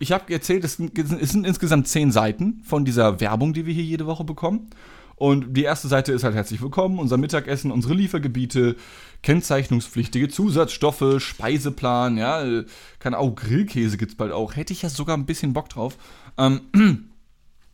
ich 0.00 0.10
habe 0.10 0.32
erzählt, 0.32 0.64
es 0.64 0.78
sind, 0.78 0.98
es 0.98 1.30
sind, 1.30 1.46
insgesamt 1.46 1.86
zehn 1.86 2.10
Seiten 2.10 2.60
von 2.64 2.84
dieser 2.84 3.20
Werbung, 3.20 3.52
die 3.52 3.66
wir 3.66 3.72
hier 3.72 3.84
jede 3.84 4.06
Woche 4.06 4.24
bekommen. 4.24 4.70
Und 5.14 5.56
die 5.56 5.62
erste 5.62 5.86
Seite 5.86 6.10
ist 6.10 6.24
halt 6.24 6.34
herzlich 6.34 6.60
willkommen, 6.60 6.98
unser 6.98 7.18
Mittagessen, 7.18 7.70
unsere 7.70 7.94
Liefergebiete, 7.94 8.74
kennzeichnungspflichtige 9.22 10.28
Zusatzstoffe, 10.28 11.22
Speiseplan, 11.22 12.16
ja, 12.16 12.64
kann 12.98 13.14
auch 13.14 13.36
Grillkäse 13.36 13.96
gibt 13.96 14.10
es 14.10 14.16
bald 14.16 14.32
auch. 14.32 14.56
Hätte 14.56 14.72
ich 14.72 14.82
ja 14.82 14.88
sogar 14.88 15.16
ein 15.16 15.26
bisschen 15.26 15.52
Bock 15.52 15.68
drauf. 15.68 15.96
Ähm, 16.36 17.11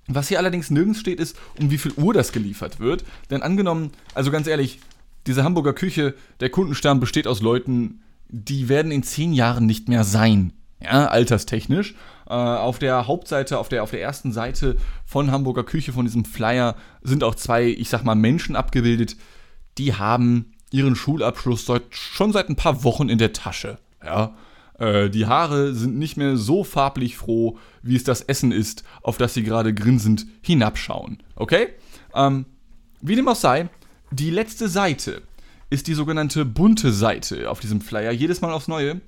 was 0.09 0.29
hier 0.29 0.39
allerdings 0.39 0.71
nirgends 0.71 1.01
steht, 1.01 1.21
ist, 1.21 1.37
um 1.61 1.71
wie 1.71 1.79
viel 1.79 1.93
Uhr 1.93 2.15
das 2.15 2.33
geliefert 2.33 2.81
wird. 2.81 3.05
Denn 3.31 3.43
angenommen, 3.43 3.93
also 4.15 4.31
ganz 4.31 4.47
ehrlich, 4.47 4.81
diese 5.27 5.45
Hamburger 5.45 5.75
Küche, 5.75 6.15
der 6.41 6.51
Kundenstamm 6.51 7.01
besteht 7.01 7.27
aus 7.27 7.43
Leuten, 7.43 8.01
die 8.29 8.69
werden 8.69 8.91
in 8.91 9.03
zehn 9.03 9.33
Jahren 9.33 9.67
nicht 9.67 9.89
mehr 9.89 10.05
sein. 10.05 10.53
Ja, 10.81 11.07
alterstechnisch. 11.07 11.95
Äh, 12.29 12.35
auf 12.35 12.79
der 12.79 13.07
Hauptseite, 13.07 13.59
auf 13.59 13.69
der, 13.69 13.83
auf 13.83 13.91
der 13.91 14.01
ersten 14.01 14.33
Seite 14.33 14.77
von 15.05 15.31
Hamburger 15.31 15.65
Küche, 15.65 15.93
von 15.93 16.05
diesem 16.05 16.25
Flyer, 16.25 16.77
sind 17.03 17.25
auch 17.25 17.35
zwei, 17.35 17.67
ich 17.67 17.89
sag 17.89 18.05
mal, 18.05 18.15
Menschen 18.15 18.57
abgebildet, 18.57 19.17
die 19.77 19.95
haben 19.95 20.53
ihren 20.71 20.97
Schulabschluss 20.97 21.67
seit, 21.67 21.83
schon 21.91 22.33
seit 22.33 22.49
ein 22.49 22.57
paar 22.57 22.85
Wochen 22.85 23.09
in 23.09 23.19
der 23.19 23.33
Tasche. 23.33 23.79
Ja, 24.05 24.35
äh, 24.79 25.11
die 25.11 25.27
Haare 25.27 25.75
sind 25.75 25.99
nicht 25.99 26.17
mehr 26.17 26.37
so 26.37 26.65
farblich 26.65 27.17
froh, 27.17 27.59
wie 27.83 27.97
es 27.97 28.05
das 28.05 28.23
Essen 28.23 28.53
ist, 28.53 28.85
auf 29.03 29.19
das 29.19 29.35
sie 29.35 29.43
gerade 29.43 29.75
grinsend 29.75 30.27
hinabschauen. 30.41 31.19
Okay? 31.35 31.69
Ähm, 32.15 32.47
wie 33.01 33.17
dem 33.17 33.29
auch 33.29 33.37
sei, 33.37 33.69
die 34.11 34.31
letzte 34.31 34.69
Seite 34.69 35.23
ist 35.71 35.87
die 35.87 35.95
sogenannte 35.95 36.45
bunte 36.45 36.93
Seite 36.93 37.51
auf 37.51 37.61
diesem 37.61 37.81
Flyer, 37.81 38.13
jedes 38.13 38.41
Mal 38.41 38.53
aufs 38.53 38.69
Neue. 38.69 39.01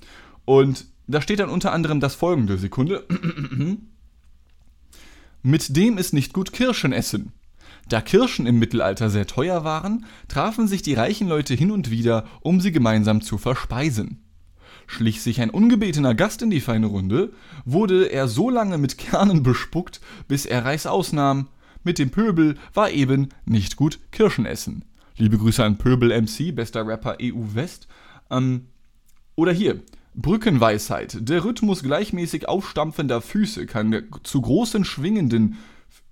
Und 0.45 0.87
da 1.07 1.21
steht 1.21 1.41
dann 1.41 1.49
unter 1.49 1.73
anderem 1.73 2.01
das 2.01 2.15
folgende: 2.15 2.59
Sekunde. 2.59 3.07
Mit 5.43 5.75
dem 5.77 5.97
ist 5.97 6.13
nicht 6.13 6.35
gut 6.35 6.53
Kirschen 6.53 6.93
essen. 6.93 7.33
Da 7.89 8.01
Kirschen 8.01 8.47
im 8.47 8.59
Mittelalter 8.59 9.09
sehr 9.09 9.27
teuer 9.27 9.65
waren, 9.65 10.05
trafen 10.29 10.69
sich 10.69 10.83
die 10.83 10.95
reichen 10.95 11.29
Leute 11.29 11.55
hin 11.55 11.71
und 11.71 11.91
wieder, 11.91 12.27
um 12.41 12.61
sie 12.61 12.73
gemeinsam 12.73 13.23
zu 13.23 13.39
verspeisen. 13.39 14.23
Schlich 14.91 15.23
sich 15.23 15.41
ein 15.41 15.51
ungebetener 15.51 16.17
Gast 16.17 16.43
in 16.43 16.51
die 16.51 16.61
feine 16.61 16.87
Runde, 16.87 17.33
wurde 17.65 18.07
er 18.07 18.27
so 18.27 18.51
lange 18.51 18.77
mit 18.77 18.99
Kernen 18.99 19.45
bespuckt, 19.45 20.01
bis 20.27 20.47
er 20.47 20.65
Reißaus 20.65 21.13
nahm. 21.13 21.47
Mit 21.85 22.01
dem 22.01 22.11
Pöbel 22.11 22.57
war 22.75 22.91
eben 22.91 23.29
nicht 23.45 23.77
gut 23.77 24.01
Kirschen 24.11 24.47
essen. 24.47 24.85
Liebe 25.17 25.39
Grüße 25.39 25.63
an 25.63 25.79
Pöbel 25.79 26.11
MC, 26.21 26.53
bester 26.53 26.85
Rapper 26.85 27.19
EU 27.23 27.55
West. 27.55 27.87
Ähm, 28.33 28.67
oder 29.37 29.53
hier, 29.53 29.81
Brückenweisheit. 30.17 31.19
Der 31.21 31.45
Rhythmus 31.45 31.85
gleichmäßig 31.85 32.49
aufstampfender 32.49 33.21
Füße 33.21 33.67
kann 33.67 33.95
zu 34.25 34.41
großen 34.41 34.85
schwingenden. 34.85 35.57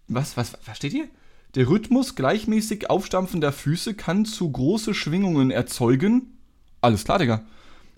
Was, 0.06 0.36
was, 0.36 0.56
was 0.66 0.76
steht 0.76 0.92
hier? 0.92 1.08
Der 1.56 1.68
Rhythmus 1.68 2.14
gleichmäßig 2.14 2.88
aufstampfender 2.88 3.50
Füße 3.50 3.94
kann 3.94 4.24
zu 4.24 4.48
große 4.48 4.94
Schwingungen 4.94 5.50
erzeugen. 5.50 6.38
Alles 6.80 7.02
klar, 7.02 7.18
Digga 7.18 7.42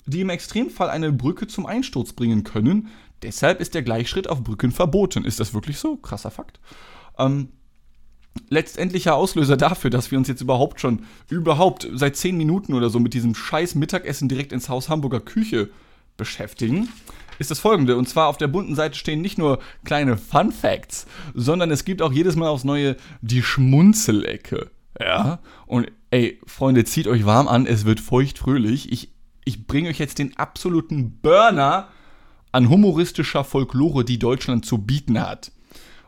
die 0.07 0.23
im 0.23 0.31
Extremfall 0.31 0.91
eine 0.91 1.13
Brücke 1.13 1.47
zum 1.47 1.67
Einsturz 1.67 2.13
bringen 2.13 2.45
können. 2.45 2.89
Deshalb 3.23 3.61
ist 3.61 3.75
der 3.75 3.83
Gleichschritt 3.83 4.29
auf 4.29 4.43
Brücken 4.43 4.73
verboten. 4.73 5.25
Ist 5.25 5.41
das 5.41 5.55
wirklich 5.55 5.79
so? 5.79 5.97
Krasser 5.97 6.31
Fakt. 6.31 6.59
Ähm, 7.19 7.49
letztendlicher 8.49 9.15
Auslöser 9.15 9.57
dafür, 9.57 9.91
dass 9.91 10.11
wir 10.11 10.19
uns 10.19 10.29
jetzt 10.29 10.41
überhaupt 10.41 10.81
schon, 10.81 11.05
überhaupt 11.29 11.89
seit 11.93 12.17
10 12.17 12.37
Minuten 12.37 12.75
oder 12.75 12.91
so 12.91 12.99
mit 12.99 13.15
diesem 13.15 13.35
scheiß 13.35 13.75
Mittagessen 13.75 14.29
direkt 14.29 14.53
ins 14.53 14.69
Haus 14.69 14.89
Hamburger 14.89 15.21
Küche 15.21 15.71
beschäftigen, 16.17 16.89
ist 17.39 17.51
das 17.51 17.59
folgende. 17.59 17.97
Und 17.97 18.09
zwar 18.09 18.29
auf 18.29 18.37
der 18.37 18.49
bunten 18.49 18.75
Seite 18.75 18.97
stehen 18.97 19.23
nicht 19.23 19.39
nur 19.39 19.61
kleine 19.85 20.17
Fun 20.17 20.53
Facts, 20.53 21.07
sondern 21.35 21.71
es 21.71 21.85
gibt 21.85 22.03
auch 22.03 22.13
jedes 22.13 22.37
Mal 22.37 22.49
aufs 22.49 22.65
Neue 22.65 22.97
die 23.23 23.43
Schmunzelecke. 23.43 24.71
Ja, 24.99 25.39
und 25.67 25.91
ey, 26.11 26.39
Freunde, 26.47 26.85
zieht 26.85 27.07
euch 27.07 27.25
warm 27.25 27.49
an, 27.49 27.67
es 27.67 27.87
wird 27.87 28.01
feucht 28.01 28.39
fröhlich. 28.39 28.93
Ich 28.93 29.13
ich 29.51 29.67
bringe 29.67 29.89
euch 29.89 29.99
jetzt 29.99 30.21
den 30.21 30.37
absoluten 30.37 31.19
Burner 31.21 31.89
an 32.53 32.69
humoristischer 32.69 33.43
Folklore, 33.43 34.05
die 34.05 34.21
Deutschland 34.21 34.65
zu 34.65 34.79
bieten 34.79 35.21
hat. 35.21 35.51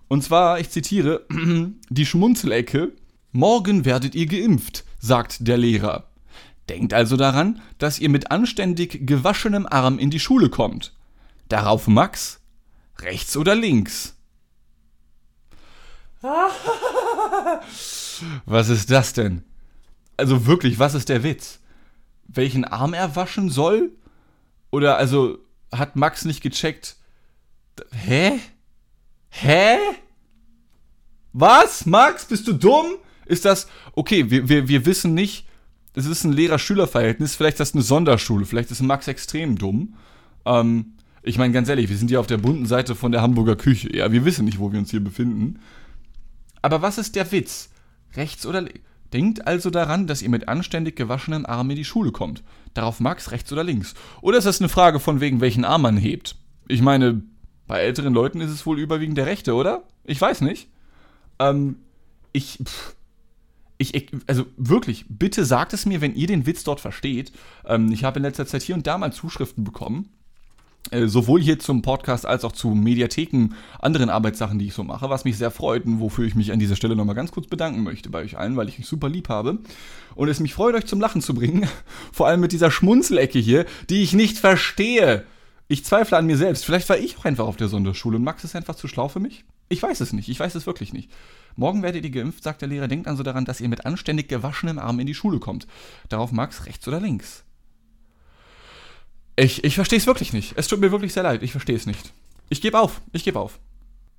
Und 0.06 0.22
zwar, 0.22 0.60
ich 0.60 0.70
zitiere, 0.70 1.26
die 1.90 2.06
Schmunzelecke, 2.06 2.92
morgen 3.32 3.84
werdet 3.84 4.14
ihr 4.14 4.26
geimpft, 4.26 4.84
sagt 5.00 5.48
der 5.48 5.58
Lehrer. 5.58 6.08
Denkt 6.68 6.94
also 6.94 7.16
daran, 7.16 7.60
dass 7.78 7.98
ihr 7.98 8.10
mit 8.10 8.30
anständig 8.30 9.04
gewaschenem 9.08 9.66
Arm 9.66 9.98
in 9.98 10.10
die 10.10 10.20
Schule 10.20 10.48
kommt. 10.48 10.94
Darauf 11.48 11.88
Max, 11.88 12.38
rechts 13.00 13.36
oder 13.36 13.56
links? 13.56 14.14
Was 18.46 18.68
ist 18.68 18.88
das 18.92 19.12
denn? 19.12 19.42
Also 20.16 20.46
wirklich, 20.46 20.78
was 20.78 20.94
ist 20.94 21.08
der 21.08 21.24
Witz? 21.24 21.58
Welchen 22.32 22.64
Arm 22.64 22.94
er 22.94 23.16
waschen 23.16 23.50
soll? 23.50 23.92
Oder 24.70 24.96
also 24.96 25.38
hat 25.72 25.96
Max 25.96 26.24
nicht 26.24 26.42
gecheckt? 26.42 26.96
Hä? 27.92 28.38
Hä? 29.30 29.76
Was? 31.32 31.86
Max, 31.86 32.26
bist 32.26 32.46
du 32.46 32.52
dumm? 32.52 32.96
Ist 33.26 33.44
das, 33.44 33.68
okay, 33.94 34.30
wir, 34.30 34.48
wir, 34.48 34.68
wir 34.68 34.84
wissen 34.84 35.14
nicht, 35.14 35.46
es 35.94 36.06
ist 36.06 36.24
ein 36.24 36.32
Lehrer-Schüler-Verhältnis, 36.32 37.34
vielleicht 37.34 37.54
ist 37.54 37.60
das 37.60 37.74
eine 37.74 37.82
Sonderschule, 37.82 38.44
vielleicht 38.44 38.70
ist 38.70 38.82
Max 38.82 39.08
extrem 39.08 39.56
dumm. 39.56 39.94
Ähm, 40.44 40.94
ich 41.22 41.38
meine, 41.38 41.52
ganz 41.52 41.68
ehrlich, 41.68 41.88
wir 41.88 41.96
sind 41.96 42.10
ja 42.10 42.18
auf 42.18 42.26
der 42.26 42.38
bunten 42.38 42.66
Seite 42.66 42.94
von 42.94 43.12
der 43.12 43.22
Hamburger 43.22 43.56
Küche. 43.56 43.94
Ja, 43.94 44.10
wir 44.10 44.24
wissen 44.24 44.44
nicht, 44.44 44.58
wo 44.58 44.72
wir 44.72 44.78
uns 44.78 44.90
hier 44.90 45.02
befinden. 45.02 45.60
Aber 46.62 46.82
was 46.82 46.98
ist 46.98 47.14
der 47.14 47.30
Witz? 47.30 47.70
Rechts 48.16 48.44
oder 48.44 48.62
links? 48.62 48.80
Denkt 49.12 49.46
also 49.46 49.70
daran, 49.70 50.06
dass 50.06 50.22
ihr 50.22 50.30
mit 50.30 50.48
anständig 50.48 50.96
gewaschenen 50.96 51.46
Armen 51.46 51.70
in 51.70 51.76
die 51.76 51.84
Schule 51.84 52.12
kommt. 52.12 52.42
Darauf 52.74 53.00
Max 53.00 53.30
rechts 53.30 53.52
oder 53.52 53.64
links. 53.64 53.94
Oder 54.20 54.38
ist 54.38 54.44
das 54.44 54.60
eine 54.60 54.68
Frage 54.68 55.00
von 55.00 55.20
wegen, 55.20 55.40
welchen 55.40 55.64
Arm 55.64 55.82
man 55.82 55.96
hebt? 55.96 56.36
Ich 56.68 56.80
meine, 56.80 57.22
bei 57.66 57.80
älteren 57.80 58.14
Leuten 58.14 58.40
ist 58.40 58.50
es 58.50 58.64
wohl 58.64 58.78
überwiegend 58.78 59.18
der 59.18 59.26
rechte, 59.26 59.54
oder? 59.54 59.82
Ich 60.04 60.20
weiß 60.20 60.40
nicht. 60.40 60.68
Ähm, 61.38 61.76
ich, 62.32 62.58
pff, 62.64 62.94
ich, 63.76 64.10
also 64.26 64.46
wirklich, 64.56 65.04
bitte 65.08 65.44
sagt 65.44 65.72
es 65.72 65.86
mir, 65.86 66.00
wenn 66.00 66.14
ihr 66.14 66.26
den 66.26 66.46
Witz 66.46 66.64
dort 66.64 66.80
versteht. 66.80 67.32
Ähm, 67.66 67.92
ich 67.92 68.04
habe 68.04 68.18
in 68.18 68.22
letzter 68.22 68.46
Zeit 68.46 68.62
hier 68.62 68.74
und 68.74 68.86
da 68.86 68.96
mal 68.96 69.12
Zuschriften 69.12 69.64
bekommen 69.64 70.08
sowohl 70.90 71.40
hier 71.40 71.58
zum 71.58 71.82
Podcast 71.82 72.26
als 72.26 72.44
auch 72.44 72.52
zu 72.52 72.70
Mediatheken, 72.70 73.50
anderen 73.78 74.10
Arbeitssachen, 74.10 74.58
die 74.58 74.66
ich 74.66 74.74
so 74.74 74.84
mache, 74.84 75.08
was 75.08 75.24
mich 75.24 75.38
sehr 75.38 75.50
freut 75.50 75.86
und 75.86 76.00
wofür 76.00 76.26
ich 76.26 76.34
mich 76.34 76.52
an 76.52 76.58
dieser 76.58 76.76
Stelle 76.76 76.96
nochmal 76.96 77.14
ganz 77.14 77.30
kurz 77.30 77.46
bedanken 77.46 77.82
möchte 77.82 78.10
bei 78.10 78.20
euch 78.20 78.36
allen, 78.36 78.56
weil 78.56 78.68
ich 78.68 78.78
euch 78.78 78.86
super 78.86 79.08
lieb 79.08 79.28
habe 79.28 79.58
und 80.14 80.28
es 80.28 80.40
mich 80.40 80.54
freut, 80.54 80.74
euch 80.74 80.86
zum 80.86 81.00
Lachen 81.00 81.22
zu 81.22 81.34
bringen, 81.34 81.68
vor 82.12 82.26
allem 82.26 82.40
mit 82.40 82.52
dieser 82.52 82.70
Schmunzelecke 82.70 83.38
hier, 83.38 83.64
die 83.88 84.02
ich 84.02 84.12
nicht 84.12 84.38
verstehe. 84.38 85.24
Ich 85.68 85.84
zweifle 85.84 86.18
an 86.18 86.26
mir 86.26 86.36
selbst. 86.36 86.66
Vielleicht 86.66 86.88
war 86.88 86.98
ich 86.98 87.16
auch 87.16 87.24
einfach 87.24 87.46
auf 87.46 87.56
der 87.56 87.68
Sonderschule 87.68 88.16
und 88.16 88.24
Max 88.24 88.44
ist 88.44 88.56
einfach 88.56 88.74
zu 88.74 88.88
schlau 88.88 89.08
für 89.08 89.20
mich? 89.20 89.44
Ich 89.70 89.82
weiß 89.82 90.00
es 90.00 90.12
nicht. 90.12 90.28
Ich 90.28 90.38
weiß 90.38 90.54
es 90.54 90.66
wirklich 90.66 90.92
nicht. 90.92 91.10
Morgen 91.56 91.82
werdet 91.82 92.04
ihr 92.04 92.10
geimpft, 92.10 92.42
sagt 92.42 92.60
der 92.60 92.68
Lehrer. 92.68 92.88
Denkt 92.88 93.08
also 93.08 93.22
daran, 93.22 93.46
dass 93.46 93.60
ihr 93.60 93.70
mit 93.70 93.86
anständig 93.86 94.28
gewaschenem 94.28 94.78
Arm 94.78 95.00
in 95.00 95.06
die 95.06 95.14
Schule 95.14 95.38
kommt. 95.38 95.66
Darauf 96.10 96.30
Max 96.30 96.66
rechts 96.66 96.86
oder 96.88 97.00
links. 97.00 97.44
Ich, 99.36 99.64
ich 99.64 99.74
verstehe 99.74 99.98
es 99.98 100.06
wirklich 100.06 100.32
nicht. 100.32 100.54
Es 100.56 100.68
tut 100.68 100.80
mir 100.80 100.92
wirklich 100.92 101.12
sehr 101.12 101.22
leid. 101.22 101.42
Ich 101.42 101.52
verstehe 101.52 101.76
es 101.76 101.86
nicht. 101.86 102.12
Ich 102.48 102.60
gebe 102.60 102.78
auf. 102.78 103.00
Ich 103.12 103.24
gebe 103.24 103.38
auf. 103.38 103.58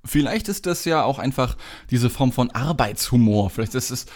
Vielleicht 0.04 0.48
ist 0.48 0.66
das 0.66 0.84
ja 0.84 1.04
auch 1.04 1.18
einfach 1.18 1.56
diese 1.90 2.10
Form 2.10 2.32
von 2.32 2.50
Arbeitshumor. 2.50 3.50
Vielleicht 3.50 3.74
ist 3.74 3.90
es. 3.90 4.06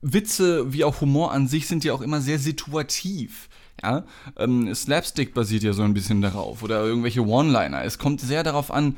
Witze 0.00 0.72
wie 0.72 0.84
auch 0.84 1.00
Humor 1.00 1.32
an 1.32 1.48
sich 1.48 1.66
sind 1.66 1.82
ja 1.82 1.92
auch 1.92 2.00
immer 2.02 2.20
sehr 2.20 2.38
situativ. 2.38 3.48
Ja, 3.82 4.04
ähm, 4.36 4.72
Slapstick 4.74 5.34
basiert 5.34 5.62
ja 5.64 5.72
so 5.72 5.82
ein 5.82 5.94
bisschen 5.94 6.20
darauf 6.20 6.62
oder 6.62 6.84
irgendwelche 6.84 7.24
One-Liner. 7.24 7.84
Es 7.84 7.98
kommt 7.98 8.20
sehr 8.20 8.42
darauf 8.42 8.70
an, 8.70 8.96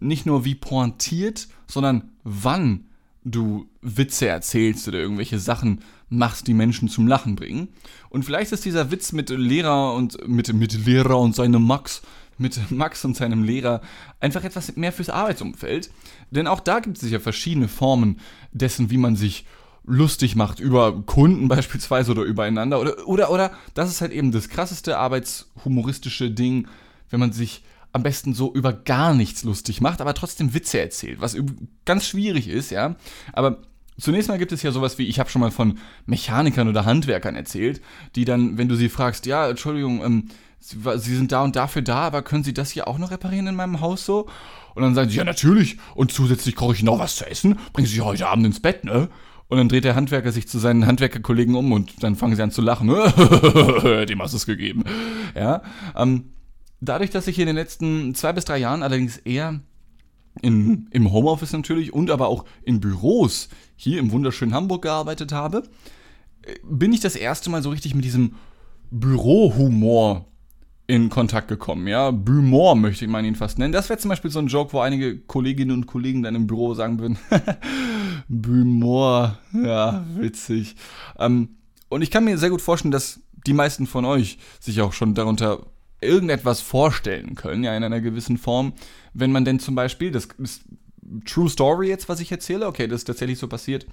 nicht 0.00 0.26
nur 0.26 0.44
wie 0.44 0.54
pointiert, 0.54 1.48
sondern 1.66 2.10
wann 2.24 2.86
du 3.24 3.68
Witze 3.82 4.28
erzählst 4.28 4.88
oder 4.88 4.98
irgendwelche 4.98 5.38
Sachen 5.38 5.82
machst, 6.08 6.46
die 6.46 6.54
Menschen 6.54 6.88
zum 6.88 7.06
Lachen 7.06 7.36
bringen. 7.36 7.68
Und 8.08 8.24
vielleicht 8.24 8.52
ist 8.52 8.64
dieser 8.64 8.90
Witz 8.90 9.12
mit 9.12 9.30
Lehrer 9.30 9.94
und 9.94 10.26
mit, 10.26 10.52
mit 10.52 10.86
Lehrer 10.86 11.18
und 11.18 11.34
seinem 11.34 11.62
Max, 11.62 12.02
mit 12.38 12.70
Max 12.70 13.04
und 13.04 13.16
seinem 13.16 13.42
Lehrer 13.42 13.80
einfach 14.20 14.44
etwas 14.44 14.76
mehr 14.76 14.92
fürs 14.92 15.10
Arbeitsumfeld. 15.10 15.90
Denn 16.30 16.46
auch 16.46 16.60
da 16.60 16.80
gibt 16.80 17.02
es 17.02 17.10
ja 17.10 17.20
verschiedene 17.20 17.68
Formen 17.68 18.20
dessen, 18.52 18.90
wie 18.90 18.98
man 18.98 19.16
sich 19.16 19.44
lustig 19.84 20.36
macht 20.36 20.60
über 20.60 21.02
Kunden 21.02 21.48
beispielsweise 21.48 22.10
oder 22.12 22.22
übereinander 22.22 22.80
oder 22.80 23.08
oder 23.08 23.30
oder 23.30 23.52
das 23.74 23.90
ist 23.90 24.02
halt 24.02 24.12
eben 24.12 24.32
das 24.32 24.50
krasseste 24.50 24.98
arbeitshumoristische 24.98 26.30
Ding, 26.30 26.68
wenn 27.10 27.20
man 27.20 27.32
sich 27.32 27.64
am 27.92 28.02
besten 28.02 28.34
so 28.34 28.52
über 28.52 28.72
gar 28.72 29.14
nichts 29.14 29.44
lustig 29.44 29.80
macht, 29.80 30.00
aber 30.02 30.12
trotzdem 30.14 30.52
Witze 30.52 30.78
erzählt, 30.78 31.20
was 31.20 31.36
ganz 31.86 32.06
schwierig 32.06 32.48
ist, 32.48 32.70
ja. 32.70 32.96
Aber 33.32 33.62
Zunächst 34.00 34.28
mal 34.28 34.38
gibt 34.38 34.52
es 34.52 34.62
ja 34.62 34.70
sowas 34.70 34.98
wie, 34.98 35.06
ich 35.06 35.18
habe 35.18 35.28
schon 35.28 35.40
mal 35.40 35.50
von 35.50 35.78
Mechanikern 36.06 36.68
oder 36.68 36.84
Handwerkern 36.84 37.34
erzählt, 37.34 37.80
die 38.14 38.24
dann, 38.24 38.56
wenn 38.56 38.68
du 38.68 38.76
sie 38.76 38.88
fragst, 38.88 39.26
ja, 39.26 39.48
Entschuldigung, 39.48 40.04
ähm, 40.04 40.28
sie, 40.60 40.78
sie, 40.98 41.16
sind 41.16 41.32
da 41.32 41.42
und 41.42 41.56
dafür 41.56 41.82
da, 41.82 41.98
aber 41.98 42.22
können 42.22 42.44
Sie 42.44 42.54
das 42.54 42.70
hier 42.70 42.86
auch 42.86 42.98
noch 42.98 43.10
reparieren 43.10 43.48
in 43.48 43.56
meinem 43.56 43.80
Haus 43.80 44.04
so? 44.04 44.28
Und 44.74 44.82
dann 44.82 44.94
sagen 44.94 45.10
sie, 45.10 45.16
ja, 45.16 45.24
natürlich. 45.24 45.78
Und 45.96 46.12
zusätzlich 46.12 46.54
koche 46.54 46.74
ich 46.74 46.82
noch 46.84 47.00
was 47.00 47.16
zu 47.16 47.28
essen, 47.28 47.58
bringen 47.72 47.88
Sie 47.88 48.00
heute 48.00 48.28
Abend 48.28 48.46
ins 48.46 48.60
Bett, 48.60 48.84
ne? 48.84 49.08
Und 49.48 49.56
dann 49.56 49.68
dreht 49.68 49.84
der 49.84 49.96
Handwerker 49.96 50.30
sich 50.30 50.46
zu 50.46 50.58
seinen 50.58 50.86
Handwerkerkollegen 50.86 51.54
um 51.54 51.72
und 51.72 52.02
dann 52.02 52.16
fangen 52.16 52.36
sie 52.36 52.42
an 52.42 52.50
zu 52.50 52.60
lachen. 52.60 52.88
Dem 54.06 54.22
hast 54.22 54.34
du 54.34 54.36
es 54.36 54.44
gegeben. 54.44 54.84
Ja. 55.34 55.62
Ähm, 55.96 56.34
dadurch, 56.82 57.08
dass 57.10 57.26
ich 57.26 57.38
in 57.38 57.46
den 57.46 57.56
letzten 57.56 58.14
zwei 58.14 58.34
bis 58.34 58.44
drei 58.44 58.58
Jahren 58.58 58.82
allerdings 58.82 59.16
eher 59.16 59.60
in, 60.40 60.88
im 60.90 61.12
Homeoffice 61.12 61.52
natürlich 61.52 61.92
und 61.92 62.10
aber 62.10 62.28
auch 62.28 62.44
in 62.62 62.80
Büros 62.80 63.48
hier 63.76 63.98
im 63.98 64.10
wunderschönen 64.12 64.54
Hamburg 64.54 64.82
gearbeitet 64.82 65.32
habe, 65.32 65.62
bin 66.64 66.92
ich 66.92 67.00
das 67.00 67.16
erste 67.16 67.50
Mal 67.50 67.62
so 67.62 67.70
richtig 67.70 67.94
mit 67.94 68.04
diesem 68.04 68.34
Bürohumor 68.90 70.26
in 70.86 71.10
Kontakt 71.10 71.48
gekommen. 71.48 71.86
Ja, 71.86 72.10
Bümor 72.10 72.74
möchte 72.74 73.04
ich 73.04 73.10
mal 73.10 73.24
ihn 73.24 73.34
fast 73.34 73.58
nennen. 73.58 73.72
Das 73.72 73.90
wäre 73.90 73.98
zum 73.98 74.08
Beispiel 74.08 74.30
so 74.30 74.38
ein 74.38 74.46
Joke, 74.46 74.72
wo 74.72 74.80
einige 74.80 75.18
Kolleginnen 75.18 75.72
und 75.72 75.86
Kollegen 75.86 76.22
dann 76.22 76.34
im 76.34 76.46
Büro 76.46 76.72
sagen 76.72 76.98
würden, 76.98 77.18
Bümor, 78.28 79.38
ja, 79.52 80.04
witzig. 80.16 80.76
Ähm, 81.18 81.56
und 81.90 82.00
ich 82.00 82.10
kann 82.10 82.24
mir 82.24 82.38
sehr 82.38 82.50
gut 82.50 82.62
vorstellen, 82.62 82.92
dass 82.92 83.20
die 83.46 83.52
meisten 83.52 83.86
von 83.86 84.06
euch 84.06 84.38
sich 84.60 84.80
auch 84.80 84.94
schon 84.94 85.14
darunter 85.14 85.66
irgendetwas 86.00 86.60
vorstellen 86.60 87.34
können, 87.34 87.64
ja, 87.64 87.76
in 87.76 87.84
einer 87.84 88.00
gewissen 88.00 88.38
Form, 88.38 88.72
wenn 89.14 89.32
man 89.32 89.44
denn 89.44 89.58
zum 89.58 89.74
Beispiel, 89.74 90.10
das 90.10 90.28
ist 90.38 90.62
True 91.24 91.48
Story 91.48 91.88
jetzt, 91.88 92.08
was 92.08 92.20
ich 92.20 92.30
erzähle, 92.30 92.66
okay, 92.66 92.86
das 92.86 93.00
ist 93.00 93.04
tatsächlich 93.04 93.38
so 93.38 93.48
passiert. 93.48 93.86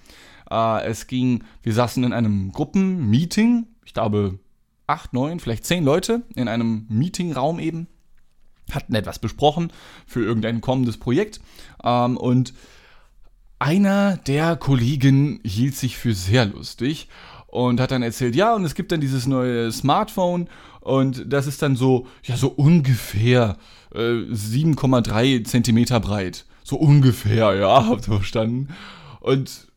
Äh, 0.50 0.86
es 0.86 1.08
ging, 1.08 1.44
wir 1.64 1.74
saßen 1.74 2.04
in 2.04 2.14
einem 2.14 2.52
Gruppenmeeting, 2.52 3.68
ich 3.86 3.94
glaube 3.94 4.40
acht, 4.88 5.14
neun, 5.14 5.40
vielleicht 5.40 5.66
zehn 5.66 5.84
Leute 5.84 6.24
in 6.36 6.48
einem 6.48 6.86
Meetingraum 6.90 7.60
eben, 7.60 7.88
hatten 8.72 8.96
etwas 8.96 9.20
besprochen 9.20 9.72
für 10.06 10.24
irgendein 10.24 10.62
kommendes 10.62 10.98
Projekt 10.98 11.40
ähm, 11.84 12.18
und 12.18 12.54
einer 13.58 14.18
der 14.18 14.58
Kollegen 14.58 15.40
hielt 15.46 15.76
sich 15.76 15.98
für 15.98 16.14
sehr 16.14 16.46
lustig 16.46 17.08
und 17.56 17.80
hat 17.80 17.92
dann 17.92 18.04
erzählt, 18.04 18.36
ja, 18.36 18.54
und 18.54 18.66
es 18.66 18.76
gibt 18.76 18.92
dann 18.92 19.00
dieses 19.00 19.28
neue 19.28 19.72
Smartphone 19.72 20.48
und 20.82 21.32
das 21.32 21.48
ist 21.48 21.62
dann 21.62 21.76
so, 21.76 22.08
ja, 22.24 22.36
so 22.36 22.50
ungefähr 22.50 23.58
äh, 23.94 24.00
7,3 24.00 25.46
Zentimeter 25.46 26.00
breit. 26.00 26.46
So 26.64 26.76
ungefähr, 26.76 27.56
ja, 27.56 27.86
habt 27.90 28.08
ihr 28.08 28.16
verstanden? 28.16 28.70
Und 29.22 29.68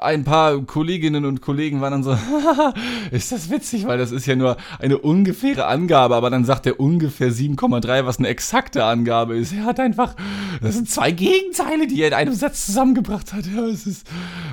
ein 0.00 0.24
paar 0.24 0.60
Kolleginnen 0.62 1.24
und 1.24 1.40
Kollegen 1.40 1.80
waren 1.80 1.92
dann 1.92 2.02
so, 2.02 2.18
ist 3.10 3.32
das 3.32 3.50
witzig, 3.50 3.86
weil 3.86 3.98
das 3.98 4.10
ist 4.10 4.26
ja 4.26 4.34
nur 4.34 4.56
eine 4.78 4.98
ungefähre 4.98 5.66
Angabe, 5.66 6.16
aber 6.16 6.30
dann 6.30 6.44
sagt 6.44 6.66
er 6.66 6.80
ungefähr 6.80 7.30
7,3, 7.30 8.04
was 8.04 8.18
eine 8.18 8.28
exakte 8.28 8.84
Angabe 8.84 9.36
ist. 9.36 9.52
Er 9.52 9.64
hat 9.64 9.78
einfach, 9.78 10.16
das 10.60 10.74
sind 10.74 10.90
zwei 10.90 11.12
Gegenteile, 11.12 11.86
die 11.86 12.00
er 12.02 12.08
in 12.08 12.14
einem 12.14 12.34
Satz 12.34 12.66
zusammengebracht 12.66 13.32
hat. 13.32 13.46
Ja, 13.46 13.64
es 13.66 13.86
ist, 13.86 14.06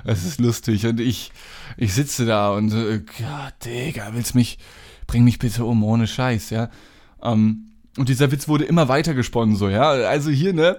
es 0.06 0.24
ist 0.24 0.40
lustig 0.40 0.86
und 0.86 1.00
ich, 1.00 1.32
ich 1.78 1.94
sitze 1.94 2.26
da 2.26 2.52
und, 2.52 2.74
äh, 2.74 3.00
Gott, 3.00 3.54
Digga, 3.66 4.10
willst 4.14 4.36
mich, 4.36 4.58
bring 5.08 5.24
mich 5.24 5.40
bitte 5.40 5.66
um, 5.66 5.84
ohne 5.84 6.08
Scheiß, 6.08 6.50
ja. 6.50 6.70
Ähm, 7.22 7.68
und 7.98 8.10
dieser 8.10 8.32
Witz 8.32 8.48
wurde 8.48 8.66
immer 8.66 8.88
weiter 8.88 9.14
gesponnen, 9.14 9.56
so, 9.56 9.70
ja. 9.70 9.90
Also 9.90 10.30
hier, 10.30 10.54
ne, 10.54 10.78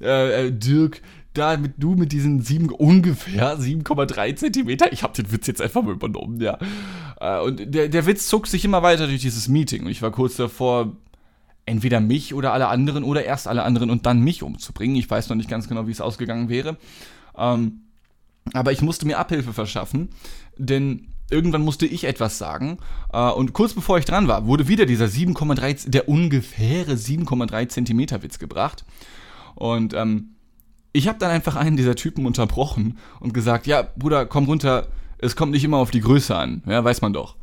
äh, 0.00 0.46
äh 0.46 0.52
Dirk, 0.52 1.02
da 1.34 1.56
mit 1.56 1.74
du 1.78 1.94
mit 1.94 2.12
diesen 2.12 2.42
sieben, 2.42 2.70
ungefähr 2.70 3.58
7,3 3.58 4.36
Zentimeter, 4.36 4.92
ich 4.92 5.02
habe 5.02 5.14
den 5.14 5.32
Witz 5.32 5.46
jetzt 5.46 5.60
einfach 5.60 5.82
mal 5.82 5.92
übernommen, 5.92 6.40
ja. 6.40 6.58
Äh, 7.20 7.40
und 7.40 7.74
der, 7.74 7.88
der 7.88 8.06
Witz 8.06 8.28
zog 8.28 8.46
sich 8.46 8.64
immer 8.64 8.82
weiter 8.82 9.06
durch 9.06 9.20
dieses 9.20 9.48
Meeting 9.48 9.84
und 9.84 9.90
ich 9.90 10.02
war 10.02 10.10
kurz 10.10 10.36
davor, 10.36 10.96
entweder 11.66 12.00
mich 12.00 12.34
oder 12.34 12.52
alle 12.52 12.68
anderen 12.68 13.04
oder 13.04 13.24
erst 13.24 13.48
alle 13.48 13.62
anderen 13.62 13.90
und 13.90 14.06
dann 14.06 14.20
mich 14.20 14.42
umzubringen. 14.42 14.96
Ich 14.96 15.10
weiß 15.10 15.28
noch 15.28 15.36
nicht 15.36 15.48
ganz 15.48 15.68
genau, 15.68 15.86
wie 15.86 15.92
es 15.92 16.00
ausgegangen 16.00 16.48
wäre. 16.48 16.76
Ähm, 17.36 17.80
aber 18.52 18.72
ich 18.72 18.82
musste 18.82 19.06
mir 19.06 19.18
Abhilfe 19.18 19.52
verschaffen, 19.52 20.10
denn 20.56 21.08
irgendwann 21.30 21.62
musste 21.62 21.86
ich 21.86 22.04
etwas 22.04 22.38
sagen. 22.38 22.78
Äh, 23.12 23.30
und 23.30 23.52
kurz 23.52 23.74
bevor 23.74 23.98
ich 23.98 24.04
dran 24.04 24.28
war, 24.28 24.46
wurde 24.46 24.68
wieder 24.68 24.86
dieser 24.86 25.06
7,3, 25.06 25.90
der 25.90 26.08
ungefähre 26.08 26.92
7,3 26.92 27.68
Zentimeter 27.68 28.22
Witz 28.22 28.38
gebracht. 28.38 28.84
Und 29.54 29.94
ähm, 29.94 30.36
ich 30.92 31.08
habe 31.08 31.18
dann 31.18 31.30
einfach 31.30 31.56
einen 31.56 31.76
dieser 31.76 31.96
Typen 31.96 32.26
unterbrochen 32.26 32.98
und 33.20 33.34
gesagt, 33.34 33.66
ja, 33.66 33.82
Bruder, 33.96 34.26
komm 34.26 34.44
runter, 34.44 34.88
es 35.18 35.36
kommt 35.36 35.52
nicht 35.52 35.64
immer 35.64 35.78
auf 35.78 35.90
die 35.90 36.00
Größe 36.00 36.36
an, 36.36 36.62
ja, 36.66 36.84
weiß 36.84 37.00
man 37.00 37.12
doch. 37.12 37.36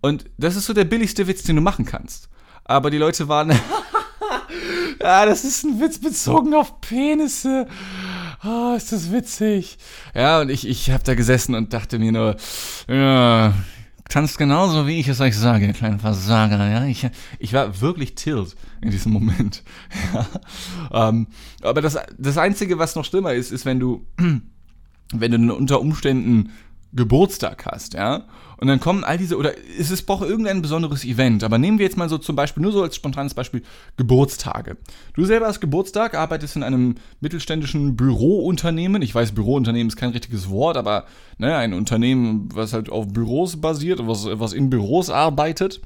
Und 0.00 0.26
das 0.36 0.56
ist 0.56 0.66
so 0.66 0.72
der 0.72 0.84
billigste 0.84 1.26
Witz, 1.26 1.42
den 1.44 1.56
du 1.56 1.62
machen 1.62 1.84
kannst. 1.84 2.28
Aber 2.64 2.90
die 2.90 2.98
Leute 2.98 3.28
waren, 3.28 3.50
ja, 5.00 5.26
das 5.26 5.44
ist 5.44 5.64
ein 5.64 5.80
Witz 5.80 5.98
bezogen 5.98 6.54
auf 6.54 6.80
Penisse. 6.80 7.66
Oh, 8.44 8.74
ist 8.76 8.90
das 8.90 9.12
witzig. 9.12 9.78
Ja, 10.14 10.40
und 10.40 10.50
ich, 10.50 10.66
ich 10.66 10.90
habe 10.90 11.04
da 11.04 11.14
gesessen 11.14 11.54
und 11.54 11.72
dachte 11.72 11.98
mir 12.00 12.10
nur, 12.10 12.36
ja, 12.88 13.54
tanzt 14.08 14.36
genauso, 14.36 14.86
wie 14.88 14.98
ich 14.98 15.06
es 15.06 15.20
euch 15.20 15.36
sage, 15.36 15.66
ihr 15.66 15.72
kleinen 15.72 16.00
Versager. 16.00 16.68
Ja, 16.68 16.84
ich, 16.84 17.08
ich 17.38 17.52
war 17.52 17.80
wirklich 17.80 18.16
tilt 18.16 18.56
in 18.80 18.90
diesem 18.90 19.12
Moment. 19.12 19.62
Ja. 20.92 21.08
Ähm, 21.08 21.28
aber 21.62 21.80
das, 21.80 21.96
das 22.18 22.36
Einzige, 22.36 22.78
was 22.78 22.96
noch 22.96 23.04
schlimmer 23.04 23.32
ist, 23.32 23.52
ist, 23.52 23.64
wenn 23.64 23.78
du, 23.80 24.04
wenn 25.12 25.48
du 25.48 25.54
unter 25.54 25.80
Umständen 25.80 26.50
Geburtstag 26.92 27.66
hast, 27.66 27.94
ja, 27.94 28.26
und 28.62 28.68
dann 28.68 28.78
kommen 28.78 29.02
all 29.02 29.18
diese, 29.18 29.36
oder 29.36 29.54
es 29.78 29.90
ist, 29.90 30.02
braucht 30.02 30.22
irgendein 30.22 30.62
besonderes 30.62 31.04
Event, 31.04 31.42
aber 31.42 31.58
nehmen 31.58 31.78
wir 31.78 31.84
jetzt 31.84 31.96
mal 31.96 32.08
so 32.08 32.16
zum 32.16 32.36
Beispiel, 32.36 32.62
nur 32.62 32.70
so 32.70 32.82
als 32.82 32.94
spontanes 32.94 33.34
Beispiel, 33.34 33.62
Geburtstage. 33.96 34.76
Du 35.14 35.24
selber 35.24 35.46
hast 35.46 35.60
Geburtstag, 35.60 36.14
arbeitest 36.14 36.54
in 36.54 36.62
einem 36.62 36.94
mittelständischen 37.20 37.96
Bürounternehmen. 37.96 39.02
Ich 39.02 39.14
weiß, 39.14 39.32
Bürounternehmen 39.32 39.88
ist 39.88 39.96
kein 39.96 40.10
richtiges 40.10 40.48
Wort, 40.48 40.76
aber 40.76 41.06
ne, 41.38 41.56
ein 41.56 41.74
Unternehmen, 41.74 42.50
was 42.54 42.72
halt 42.72 42.88
auf 42.88 43.08
Büros 43.08 43.60
basiert, 43.60 44.06
was, 44.06 44.26
was 44.30 44.52
in 44.52 44.70
Büros 44.70 45.10
arbeitet. 45.10 45.80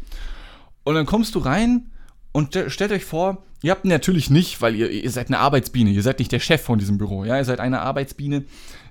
Und 0.85 0.97
dann 0.97 1.07
kommst 1.07 1.35
du 1.35 1.39
rein 1.39 1.91
und 2.33 2.59
stellt 2.69 2.93
euch 2.93 3.07
vor, 3.07 3.43
ihr 3.63 3.71
habt 3.71 3.87
natürlich 3.87 4.29
nicht, 4.29 4.61
weil 4.61 4.75
ihr, 4.75 4.91
ihr 4.91 5.11
seid 5.11 5.29
eine 5.29 5.39
Arbeitsbiene, 5.39 5.89
ihr 5.89 6.03
seid 6.03 6.19
nicht 6.19 6.31
der 6.31 6.41
Chef 6.41 6.61
von 6.61 6.79
diesem 6.79 6.99
Büro, 6.99 7.25
ja, 7.25 7.39
ihr 7.39 7.45
seid 7.47 7.61
eine 7.61 7.81
Arbeitsbiene, 7.81 8.45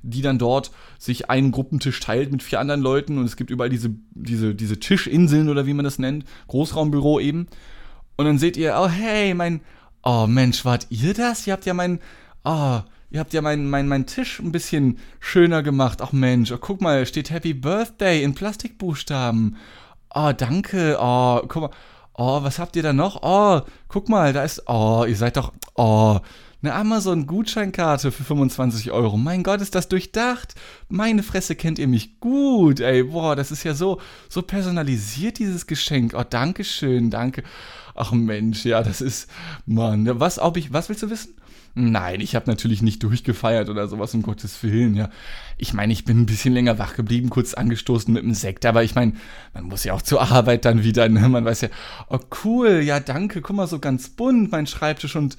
die 0.05 0.21
dann 0.21 0.37
dort 0.37 0.71
sich 0.99 1.29
einen 1.29 1.51
Gruppentisch 1.51 1.99
teilt 1.99 2.31
mit 2.31 2.43
vier 2.43 2.59
anderen 2.59 2.81
Leuten 2.81 3.17
und 3.17 3.25
es 3.25 3.35
gibt 3.35 3.49
überall 3.49 3.69
diese, 3.69 3.89
diese, 4.11 4.55
diese 4.55 4.79
Tischinseln 4.79 5.49
oder 5.49 5.65
wie 5.65 5.73
man 5.73 5.85
das 5.85 5.99
nennt, 5.99 6.25
Großraumbüro 6.47 7.19
eben. 7.19 7.47
Und 8.15 8.25
dann 8.25 8.37
seht 8.37 8.57
ihr, 8.57 8.75
oh 8.79 8.87
hey, 8.87 9.33
mein, 9.33 9.61
oh 10.03 10.27
Mensch, 10.27 10.63
wart 10.63 10.87
ihr 10.89 11.13
das? 11.13 11.45
Ihr 11.47 11.53
habt 11.53 11.65
ja 11.65 11.73
meinen, 11.73 11.99
oh, 12.43 12.79
ihr 13.09 13.19
habt 13.19 13.33
ja 13.33 13.41
meinen 13.41 13.69
mein, 13.69 13.87
mein 13.87 14.05
Tisch 14.05 14.39
ein 14.39 14.51
bisschen 14.51 14.99
schöner 15.19 15.63
gemacht. 15.63 16.01
Ach 16.01 16.11
Mensch, 16.11 16.51
oh, 16.51 16.57
guck 16.59 16.81
mal, 16.81 17.05
steht 17.05 17.29
Happy 17.31 17.53
Birthday 17.53 18.23
in 18.23 18.35
Plastikbuchstaben. 18.35 19.57
Oh, 20.13 20.31
danke, 20.31 20.97
oh, 20.99 21.41
guck 21.47 21.63
mal. 21.63 21.71
Oh, 22.17 22.43
was 22.43 22.59
habt 22.59 22.77
ihr 22.77 22.83
da 22.83 22.93
noch? 22.93 23.19
Oh, 23.23 23.61
guck 23.89 24.07
mal, 24.07 24.31
da 24.31 24.45
ist, 24.45 24.63
oh, 24.67 25.03
ihr 25.05 25.17
seid 25.17 25.35
doch, 25.35 25.51
oh, 25.75 26.19
eine 26.65 26.73
Amazon-Gutscheinkarte 26.73 28.11
für 28.11 28.23
25 28.23 28.91
Euro. 28.91 29.17
Mein 29.17 29.43
Gott, 29.43 29.61
ist 29.61 29.75
das 29.75 29.87
durchdacht. 29.87 30.55
Meine 30.89 31.21
Fresse 31.21 31.55
kennt 31.55 31.77
ihr 31.77 31.87
mich 31.87 32.19
gut. 32.19 32.79
Ey, 32.79 33.03
boah, 33.03 33.35
das 33.35 33.51
ist 33.51 33.63
ja 33.63 33.75
so, 33.75 34.01
so 34.29 34.41
personalisiert, 34.41 35.37
dieses 35.37 35.67
Geschenk. 35.67 36.15
Oh, 36.17 36.23
danke 36.27 36.63
schön, 36.63 37.11
danke. 37.11 37.43
Ach 37.93 38.11
Mensch, 38.11 38.65
ja, 38.65 38.81
das 38.81 38.99
ist, 38.99 39.29
Mann, 39.67 40.19
was, 40.19 40.39
ob 40.39 40.57
ich, 40.57 40.73
was 40.73 40.89
willst 40.89 41.03
du 41.03 41.09
wissen? 41.11 41.35
Nein, 41.75 42.21
ich 42.21 42.35
habe 42.35 42.49
natürlich 42.49 42.81
nicht 42.81 43.03
durchgefeiert 43.03 43.69
oder 43.69 43.87
sowas, 43.87 44.13
um 44.15 44.21
Gottes 44.21 44.63
Willen, 44.63 44.95
ja. 44.95 45.09
Ich 45.57 45.73
meine, 45.73 45.93
ich 45.93 46.03
bin 46.03 46.21
ein 46.21 46.25
bisschen 46.25 46.53
länger 46.53 46.79
wach 46.79 46.95
geblieben, 46.95 47.29
kurz 47.29 47.53
angestoßen 47.53 48.13
mit 48.13 48.23
dem 48.23 48.33
Sekt, 48.33 48.65
aber 48.65 48.83
ich 48.83 48.95
meine, 48.95 49.13
man 49.53 49.65
muss 49.65 49.83
ja 49.83 49.93
auch 49.93 50.01
zur 50.01 50.21
Arbeit 50.21 50.65
dann 50.65 50.83
wieder, 50.83 51.09
ne? 51.09 51.27
Man 51.27 51.45
weiß 51.45 51.61
ja, 51.61 51.69
oh 52.09 52.19
cool, 52.43 52.81
ja 52.81 52.99
danke, 52.99 53.41
guck 53.41 53.55
mal, 53.55 53.67
so 53.67 53.79
ganz 53.79 54.09
bunt, 54.09 54.51
mein 54.51 54.67
Schreibtisch 54.67 55.15
und 55.15 55.37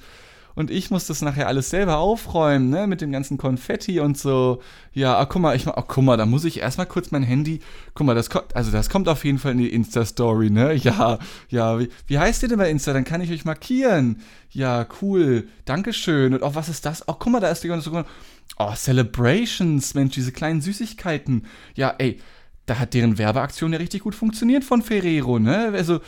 und 0.57 0.71
ich 0.71 0.89
muss 0.89 1.05
das 1.05 1.21
nachher 1.21 1.47
alles 1.47 1.69
selber 1.69 1.99
aufräumen, 1.99 2.71
ne, 2.71 2.87
mit 2.87 2.99
dem 2.99 3.11
ganzen 3.11 3.37
Konfetti 3.37 3.99
und 3.99 4.17
so. 4.17 4.59
Ja, 4.91 5.19
ach, 5.19 5.29
guck 5.29 5.43
mal, 5.43 5.55
ich 5.55 5.67
mach, 5.67 5.75
ach, 5.77 5.83
guck 5.87 6.03
mal, 6.03 6.17
da 6.17 6.25
muss 6.25 6.45
ich 6.45 6.61
erstmal 6.61 6.87
kurz 6.87 7.11
mein 7.11 7.21
Handy, 7.21 7.59
guck 7.93 8.07
mal, 8.07 8.15
das 8.15 8.31
kommt, 8.31 8.55
also 8.55 8.71
das 8.71 8.89
kommt 8.89 9.07
auf 9.07 9.23
jeden 9.23 9.37
Fall 9.37 9.51
in 9.51 9.59
die 9.59 9.71
Insta-Story, 9.71 10.49
ne? 10.49 10.73
Ja, 10.83 11.19
ja, 11.49 11.79
wie, 11.79 11.89
wie 12.07 12.17
heißt 12.17 12.41
ihr 12.41 12.49
denn 12.49 12.57
bei 12.57 12.71
Insta? 12.71 12.91
Dann 12.91 13.03
kann 13.03 13.21
ich 13.21 13.31
euch 13.31 13.45
markieren. 13.45 14.23
Ja, 14.49 14.87
cool, 14.99 15.47
Dankeschön. 15.65 16.33
Und 16.33 16.41
auch, 16.41 16.55
was 16.55 16.69
ist 16.69 16.87
das? 16.87 17.07
Ach, 17.07 17.17
guck 17.19 17.33
mal, 17.33 17.39
da 17.39 17.49
ist 17.49 17.63
die 17.63 17.67
ganze, 17.67 17.91
oh, 18.57 18.73
Celebrations, 18.73 19.93
Mensch, 19.93 20.15
diese 20.15 20.31
kleinen 20.31 20.61
Süßigkeiten. 20.61 21.45
Ja, 21.75 21.93
ey, 21.99 22.19
da 22.65 22.79
hat 22.79 22.95
deren 22.95 23.19
Werbeaktion 23.19 23.73
ja 23.73 23.77
richtig 23.77 24.01
gut 24.01 24.15
funktioniert 24.15 24.63
von 24.63 24.81
Ferrero, 24.81 25.37
ne? 25.37 25.71
Also, 25.75 25.99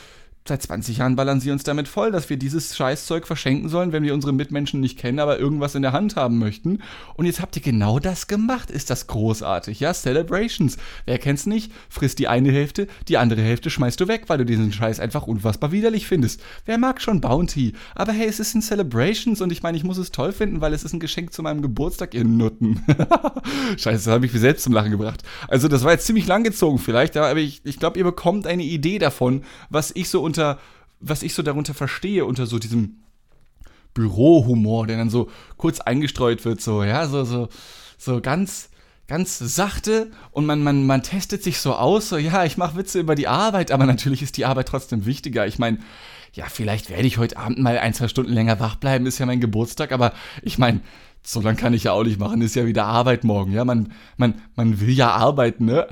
seit 0.47 0.63
20 0.63 0.97
Jahren 0.97 1.39
sie 1.39 1.51
uns 1.51 1.63
damit 1.63 1.87
voll, 1.87 2.11
dass 2.11 2.29
wir 2.29 2.37
dieses 2.37 2.75
Scheißzeug 2.75 3.27
verschenken 3.27 3.69
sollen, 3.69 3.91
wenn 3.91 4.03
wir 4.03 4.13
unsere 4.13 4.33
Mitmenschen 4.33 4.79
nicht 4.79 4.97
kennen, 4.97 5.19
aber 5.19 5.39
irgendwas 5.39 5.75
in 5.75 5.81
der 5.81 5.91
Hand 5.91 6.15
haben 6.15 6.39
möchten. 6.39 6.79
Und 7.15 7.25
jetzt 7.25 7.41
habt 7.41 7.55
ihr 7.55 7.61
genau 7.61 7.99
das 7.99 8.27
gemacht. 8.27 8.71
Ist 8.71 8.89
das 8.89 9.07
großartig? 9.07 9.79
Ja, 9.79 9.93
Celebrations. 9.93 10.77
Wer 11.05 11.19
kennt's 11.19 11.45
nicht? 11.45 11.71
Frisst 11.89 12.19
die 12.19 12.27
eine 12.27 12.51
Hälfte, 12.51 12.87
die 13.07 13.17
andere 13.17 13.41
Hälfte 13.41 13.69
schmeißt 13.69 13.99
du 13.99 14.07
weg, 14.07 14.23
weil 14.27 14.39
du 14.39 14.45
diesen 14.45 14.73
Scheiß 14.73 14.99
einfach 14.99 15.27
unfassbar 15.27 15.71
widerlich 15.71 16.07
findest. 16.07 16.41
Wer 16.65 16.77
mag 16.77 17.01
schon 17.01 17.21
Bounty? 17.21 17.73
Aber 17.93 18.11
hey, 18.11 18.27
es 18.27 18.39
ist 18.39 18.55
ein 18.55 18.61
Celebrations 18.61 19.41
und 19.41 19.51
ich 19.51 19.61
meine, 19.61 19.77
ich 19.77 19.83
muss 19.83 19.97
es 19.97 20.11
toll 20.11 20.31
finden, 20.31 20.61
weil 20.61 20.73
es 20.73 20.83
ist 20.83 20.93
ein 20.93 20.99
Geschenk 20.99 21.33
zu 21.33 21.43
meinem 21.43 21.61
Geburtstag, 21.61 22.13
ihr 22.13 22.23
Nutten. 22.23 22.83
Scheiße, 23.77 24.05
das 24.05 24.07
habe 24.07 24.25
ich 24.25 24.33
mir 24.33 24.39
selbst 24.39 24.63
zum 24.63 24.73
Lachen 24.73 24.91
gebracht. 24.91 25.23
Also, 25.47 25.67
das 25.67 25.83
war 25.83 25.91
jetzt 25.91 26.05
ziemlich 26.05 26.27
langgezogen 26.27 26.79
vielleicht, 26.79 27.15
aber 27.17 27.39
ich, 27.39 27.61
ich 27.63 27.79
glaube, 27.79 27.99
ihr 27.99 28.05
bekommt 28.05 28.47
eine 28.47 28.63
Idee 28.63 28.99
davon, 28.99 29.43
was 29.69 29.91
ich 29.93 30.09
so 30.09 30.21
unter 30.29 30.59
was 30.99 31.23
ich 31.23 31.33
so 31.33 31.43
darunter 31.43 31.73
verstehe, 31.73 32.25
unter 32.25 32.45
so 32.45 32.59
diesem 32.59 32.97
Bürohumor, 33.93 34.87
der 34.87 34.97
dann 34.97 35.09
so 35.09 35.29
kurz 35.57 35.79
eingestreut 35.79 36.45
wird, 36.45 36.61
so, 36.61 36.83
ja, 36.83 37.07
so, 37.07 37.23
so, 37.23 37.49
so 37.97 38.21
ganz, 38.21 38.69
ganz 39.07 39.39
sachte 39.39 40.11
und 40.31 40.45
man, 40.45 40.61
man, 40.61 40.85
man 40.85 41.01
testet 41.01 41.43
sich 41.43 41.59
so 41.59 41.73
aus, 41.73 42.09
so, 42.09 42.17
ja, 42.17 42.45
ich 42.45 42.57
mache 42.57 42.75
Witze 42.75 42.99
über 42.99 43.15
die 43.15 43.27
Arbeit, 43.27 43.71
aber 43.71 43.85
natürlich 43.85 44.21
ist 44.21 44.37
die 44.37 44.45
Arbeit 44.45 44.67
trotzdem 44.67 45.05
wichtiger. 45.05 45.47
Ich 45.47 45.57
meine, 45.57 45.79
ja, 46.33 46.45
vielleicht 46.45 46.89
werde 46.89 47.07
ich 47.07 47.17
heute 47.17 47.37
Abend 47.37 47.59
mal 47.59 47.79
ein, 47.79 47.93
zwei 47.93 48.07
Stunden 48.07 48.33
länger 48.33 48.59
wach 48.59 48.75
bleiben, 48.75 49.07
ist 49.07 49.17
ja 49.17 49.25
mein 49.25 49.41
Geburtstag, 49.41 49.91
aber 49.91 50.13
ich 50.43 50.57
meine, 50.59 50.81
so 51.21 51.41
lange 51.41 51.57
kann 51.57 51.73
ich 51.73 51.83
ja 51.83 51.91
auch 51.91 52.03
nicht 52.03 52.19
machen, 52.19 52.41
ist 52.41 52.55
ja 52.55 52.65
wieder 52.65 52.85
Arbeit 52.85 53.23
morgen, 53.23 53.51
ja, 53.51 53.65
man, 53.65 53.93
man, 54.17 54.41
man 54.55 54.79
will 54.79 54.89
ja 54.89 55.11
arbeiten, 55.11 55.65
ne? 55.65 55.87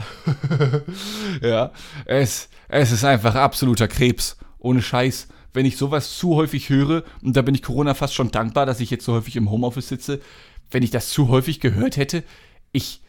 ja, 1.41 1.71
es, 2.05 2.49
es 2.69 2.91
ist 2.91 3.03
einfach 3.03 3.35
absoluter 3.35 3.87
Krebs, 3.87 4.37
ohne 4.57 4.81
Scheiß. 4.81 5.27
Wenn 5.53 5.65
ich 5.65 5.77
sowas 5.77 6.17
zu 6.17 6.35
häufig 6.35 6.69
höre, 6.69 7.03
und 7.21 7.35
da 7.35 7.41
bin 7.41 7.55
ich 7.55 7.63
Corona 7.63 7.93
fast 7.93 8.13
schon 8.13 8.31
dankbar, 8.31 8.65
dass 8.65 8.79
ich 8.79 8.89
jetzt 8.89 9.05
so 9.05 9.13
häufig 9.13 9.35
im 9.35 9.49
Homeoffice 9.49 9.87
sitze, 9.87 10.21
wenn 10.71 10.83
ich 10.83 10.91
das 10.91 11.09
zu 11.09 11.29
häufig 11.29 11.59
gehört 11.59 11.97
hätte, 11.97 12.23
ich, 12.71 13.01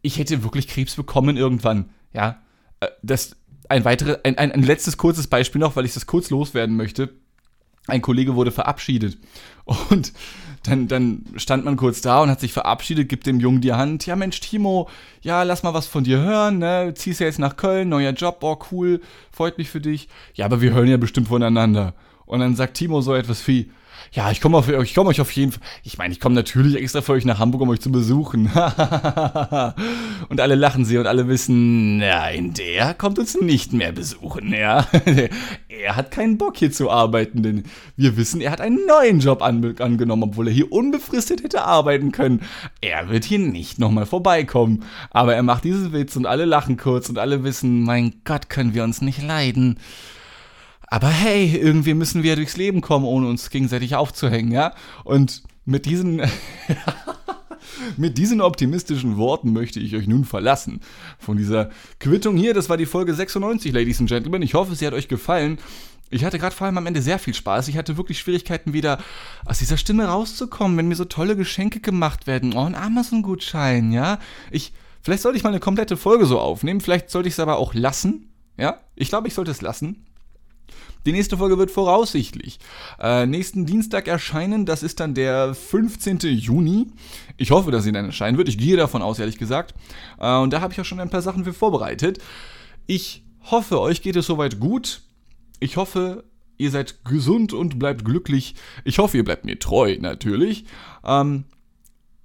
ich 0.00 0.18
hätte 0.18 0.42
wirklich 0.42 0.68
Krebs 0.68 0.96
bekommen 0.96 1.36
irgendwann, 1.36 1.90
ja. 2.12 2.42
Äh, 2.80 2.88
das, 3.02 3.36
ein 3.68 3.84
weiteres, 3.84 4.18
ein, 4.24 4.36
ein, 4.38 4.52
ein 4.52 4.62
letztes 4.62 4.96
kurzes 4.96 5.26
Beispiel 5.26 5.60
noch, 5.60 5.76
weil 5.76 5.84
ich 5.84 5.94
das 5.94 6.06
kurz 6.06 6.30
loswerden 6.30 6.76
möchte. 6.76 7.10
Ein 7.86 8.02
Kollege 8.02 8.36
wurde 8.36 8.52
verabschiedet 8.52 9.18
und 9.64 10.12
dann, 10.62 10.88
dann 10.88 11.24
stand 11.36 11.64
man 11.64 11.76
kurz 11.76 12.00
da 12.00 12.20
und 12.20 12.30
hat 12.30 12.40
sich 12.40 12.52
verabschiedet, 12.52 13.08
gibt 13.08 13.26
dem 13.26 13.40
Jungen 13.40 13.60
die 13.60 13.72
Hand. 13.72 14.06
Ja, 14.06 14.16
Mensch, 14.16 14.40
Timo, 14.40 14.88
ja, 15.20 15.42
lass 15.42 15.62
mal 15.62 15.74
was 15.74 15.86
von 15.86 16.04
dir 16.04 16.18
hören, 16.18 16.58
ne? 16.58 16.92
Ziehst 16.94 17.20
ja 17.20 17.26
jetzt 17.26 17.38
nach 17.38 17.56
Köln, 17.56 17.88
neuer 17.88 18.12
Job, 18.12 18.38
oh, 18.42 18.58
cool, 18.70 19.00
freut 19.30 19.58
mich 19.58 19.70
für 19.70 19.80
dich. 19.80 20.08
Ja, 20.34 20.44
aber 20.44 20.60
wir 20.60 20.72
hören 20.72 20.88
ja 20.88 20.96
bestimmt 20.96 21.28
voneinander. 21.28 21.94
Und 22.26 22.40
dann 22.40 22.56
sagt 22.56 22.74
Timo 22.74 23.00
so 23.00 23.14
etwas 23.14 23.46
wie, 23.48 23.70
ja, 24.12 24.30
ich 24.30 24.40
komme 24.40 24.62
ich 24.82 24.94
komme 24.94 25.10
euch 25.10 25.20
auf 25.20 25.30
jeden 25.32 25.52
Fall. 25.52 25.62
Ich 25.84 25.98
meine, 25.98 26.12
ich 26.12 26.20
komme 26.20 26.34
natürlich 26.34 26.76
extra 26.76 27.00
für 27.00 27.12
euch 27.12 27.24
nach 27.24 27.38
Hamburg, 27.38 27.62
um 27.62 27.68
euch 27.68 27.80
zu 27.80 27.92
besuchen. 27.92 28.46
und 30.28 30.40
alle 30.40 30.54
lachen 30.54 30.84
sie 30.84 30.98
und 30.98 31.06
alle 31.06 31.28
wissen, 31.28 31.98
nein, 31.98 32.54
der 32.54 32.94
kommt 32.94 33.18
uns 33.18 33.40
nicht 33.40 33.72
mehr 33.72 33.92
besuchen, 33.92 34.52
ja. 34.52 34.86
er 35.82 35.96
hat 35.96 36.10
keinen 36.10 36.38
Bock 36.38 36.56
hier 36.56 36.72
zu 36.72 36.90
arbeiten, 36.90 37.42
denn 37.42 37.64
wir 37.96 38.16
wissen, 38.16 38.40
er 38.40 38.50
hat 38.50 38.60
einen 38.60 38.86
neuen 38.86 39.20
Job 39.20 39.42
an, 39.42 39.74
angenommen, 39.78 40.24
obwohl 40.24 40.48
er 40.48 40.54
hier 40.54 40.72
unbefristet 40.72 41.42
hätte 41.42 41.64
arbeiten 41.64 42.12
können. 42.12 42.40
Er 42.80 43.08
wird 43.08 43.24
hier 43.24 43.38
nicht 43.38 43.78
nochmal 43.78 44.06
vorbeikommen. 44.06 44.84
Aber 45.10 45.34
er 45.34 45.42
macht 45.42 45.64
diesen 45.64 45.92
Witz 45.92 46.16
und 46.16 46.26
alle 46.26 46.44
lachen 46.44 46.76
kurz 46.76 47.08
und 47.08 47.18
alle 47.18 47.44
wissen, 47.44 47.82
mein 47.82 48.14
Gott, 48.24 48.48
können 48.48 48.74
wir 48.74 48.84
uns 48.84 49.00
nicht 49.02 49.22
leiden. 49.22 49.78
Aber 50.92 51.08
hey, 51.08 51.56
irgendwie 51.56 51.94
müssen 51.94 52.22
wir 52.22 52.36
durchs 52.36 52.58
Leben 52.58 52.82
kommen, 52.82 53.06
ohne 53.06 53.26
uns 53.26 53.48
gegenseitig 53.48 53.94
aufzuhängen, 53.94 54.52
ja? 54.52 54.74
Und 55.04 55.42
mit 55.64 55.86
diesen, 55.86 56.20
mit 57.96 58.18
diesen 58.18 58.42
optimistischen 58.42 59.16
Worten 59.16 59.54
möchte 59.54 59.80
ich 59.80 59.96
euch 59.96 60.06
nun 60.06 60.26
verlassen. 60.26 60.80
Von 61.18 61.38
dieser 61.38 61.70
Quittung 61.98 62.36
hier, 62.36 62.52
das 62.52 62.68
war 62.68 62.76
die 62.76 62.84
Folge 62.84 63.14
96, 63.14 63.72
Ladies 63.72 64.00
and 64.00 64.10
Gentlemen. 64.10 64.42
Ich 64.42 64.52
hoffe, 64.52 64.74
sie 64.74 64.86
hat 64.86 64.92
euch 64.92 65.08
gefallen. 65.08 65.56
Ich 66.10 66.26
hatte 66.26 66.38
gerade 66.38 66.54
vor 66.54 66.66
allem 66.66 66.76
am 66.76 66.84
Ende 66.84 67.00
sehr 67.00 67.18
viel 67.18 67.32
Spaß. 67.32 67.68
Ich 67.68 67.78
hatte 67.78 67.96
wirklich 67.96 68.18
Schwierigkeiten, 68.18 68.74
wieder 68.74 68.98
aus 69.46 69.60
dieser 69.60 69.78
Stimme 69.78 70.04
rauszukommen, 70.04 70.76
wenn 70.76 70.88
mir 70.88 70.96
so 70.96 71.06
tolle 71.06 71.36
Geschenke 71.36 71.80
gemacht 71.80 72.26
werden. 72.26 72.52
Oh, 72.54 72.66
ein 72.66 72.74
Amazon-Gutschein, 72.74 73.92
ja? 73.92 74.18
Ich, 74.50 74.74
vielleicht 75.00 75.22
sollte 75.22 75.38
ich 75.38 75.42
mal 75.42 75.48
eine 75.48 75.60
komplette 75.60 75.96
Folge 75.96 76.26
so 76.26 76.38
aufnehmen. 76.38 76.82
Vielleicht 76.82 77.08
sollte 77.08 77.28
ich 77.28 77.34
es 77.36 77.40
aber 77.40 77.56
auch 77.56 77.72
lassen. 77.72 78.28
Ja? 78.58 78.80
Ich 78.94 79.08
glaube, 79.08 79.28
ich 79.28 79.32
sollte 79.32 79.52
es 79.52 79.62
lassen. 79.62 80.04
Die 81.04 81.12
nächste 81.12 81.36
Folge 81.36 81.58
wird 81.58 81.70
voraussichtlich 81.70 82.60
äh, 83.00 83.26
nächsten 83.26 83.66
Dienstag 83.66 84.06
erscheinen. 84.06 84.66
Das 84.66 84.82
ist 84.82 85.00
dann 85.00 85.14
der 85.14 85.54
15. 85.54 86.18
Juni. 86.18 86.86
Ich 87.36 87.50
hoffe, 87.50 87.70
dass 87.70 87.84
sie 87.84 87.92
dann 87.92 88.06
erscheinen 88.06 88.38
wird. 88.38 88.48
Ich 88.48 88.58
gehe 88.58 88.76
davon 88.76 89.02
aus, 89.02 89.18
ehrlich 89.18 89.38
gesagt. 89.38 89.74
Äh, 90.20 90.36
und 90.36 90.52
da 90.52 90.60
habe 90.60 90.72
ich 90.72 90.80
auch 90.80 90.84
schon 90.84 91.00
ein 91.00 91.10
paar 91.10 91.22
Sachen 91.22 91.44
für 91.44 91.52
vorbereitet. 91.52 92.18
Ich 92.86 93.24
hoffe, 93.50 93.80
euch 93.80 94.02
geht 94.02 94.16
es 94.16 94.26
soweit 94.26 94.60
gut. 94.60 95.02
Ich 95.58 95.76
hoffe, 95.76 96.24
ihr 96.56 96.70
seid 96.70 97.04
gesund 97.04 97.52
und 97.52 97.78
bleibt 97.78 98.04
glücklich. 98.04 98.54
Ich 98.84 98.98
hoffe, 98.98 99.16
ihr 99.16 99.24
bleibt 99.24 99.44
mir 99.44 99.58
treu, 99.58 99.96
natürlich. 100.00 100.64
Ähm, 101.04 101.44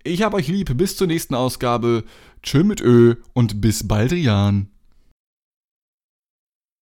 ich 0.03 0.21
habe 0.21 0.37
euch 0.37 0.47
lieb. 0.47 0.77
Bis 0.77 0.95
zur 0.95 1.07
nächsten 1.07 1.35
Ausgabe. 1.35 2.03
Tschö 2.43 2.63
mit 2.63 2.81
Ö 2.81 3.15
und 3.33 3.59
bis 3.59 3.87
bald, 3.87 4.11
Jan. 4.11 4.69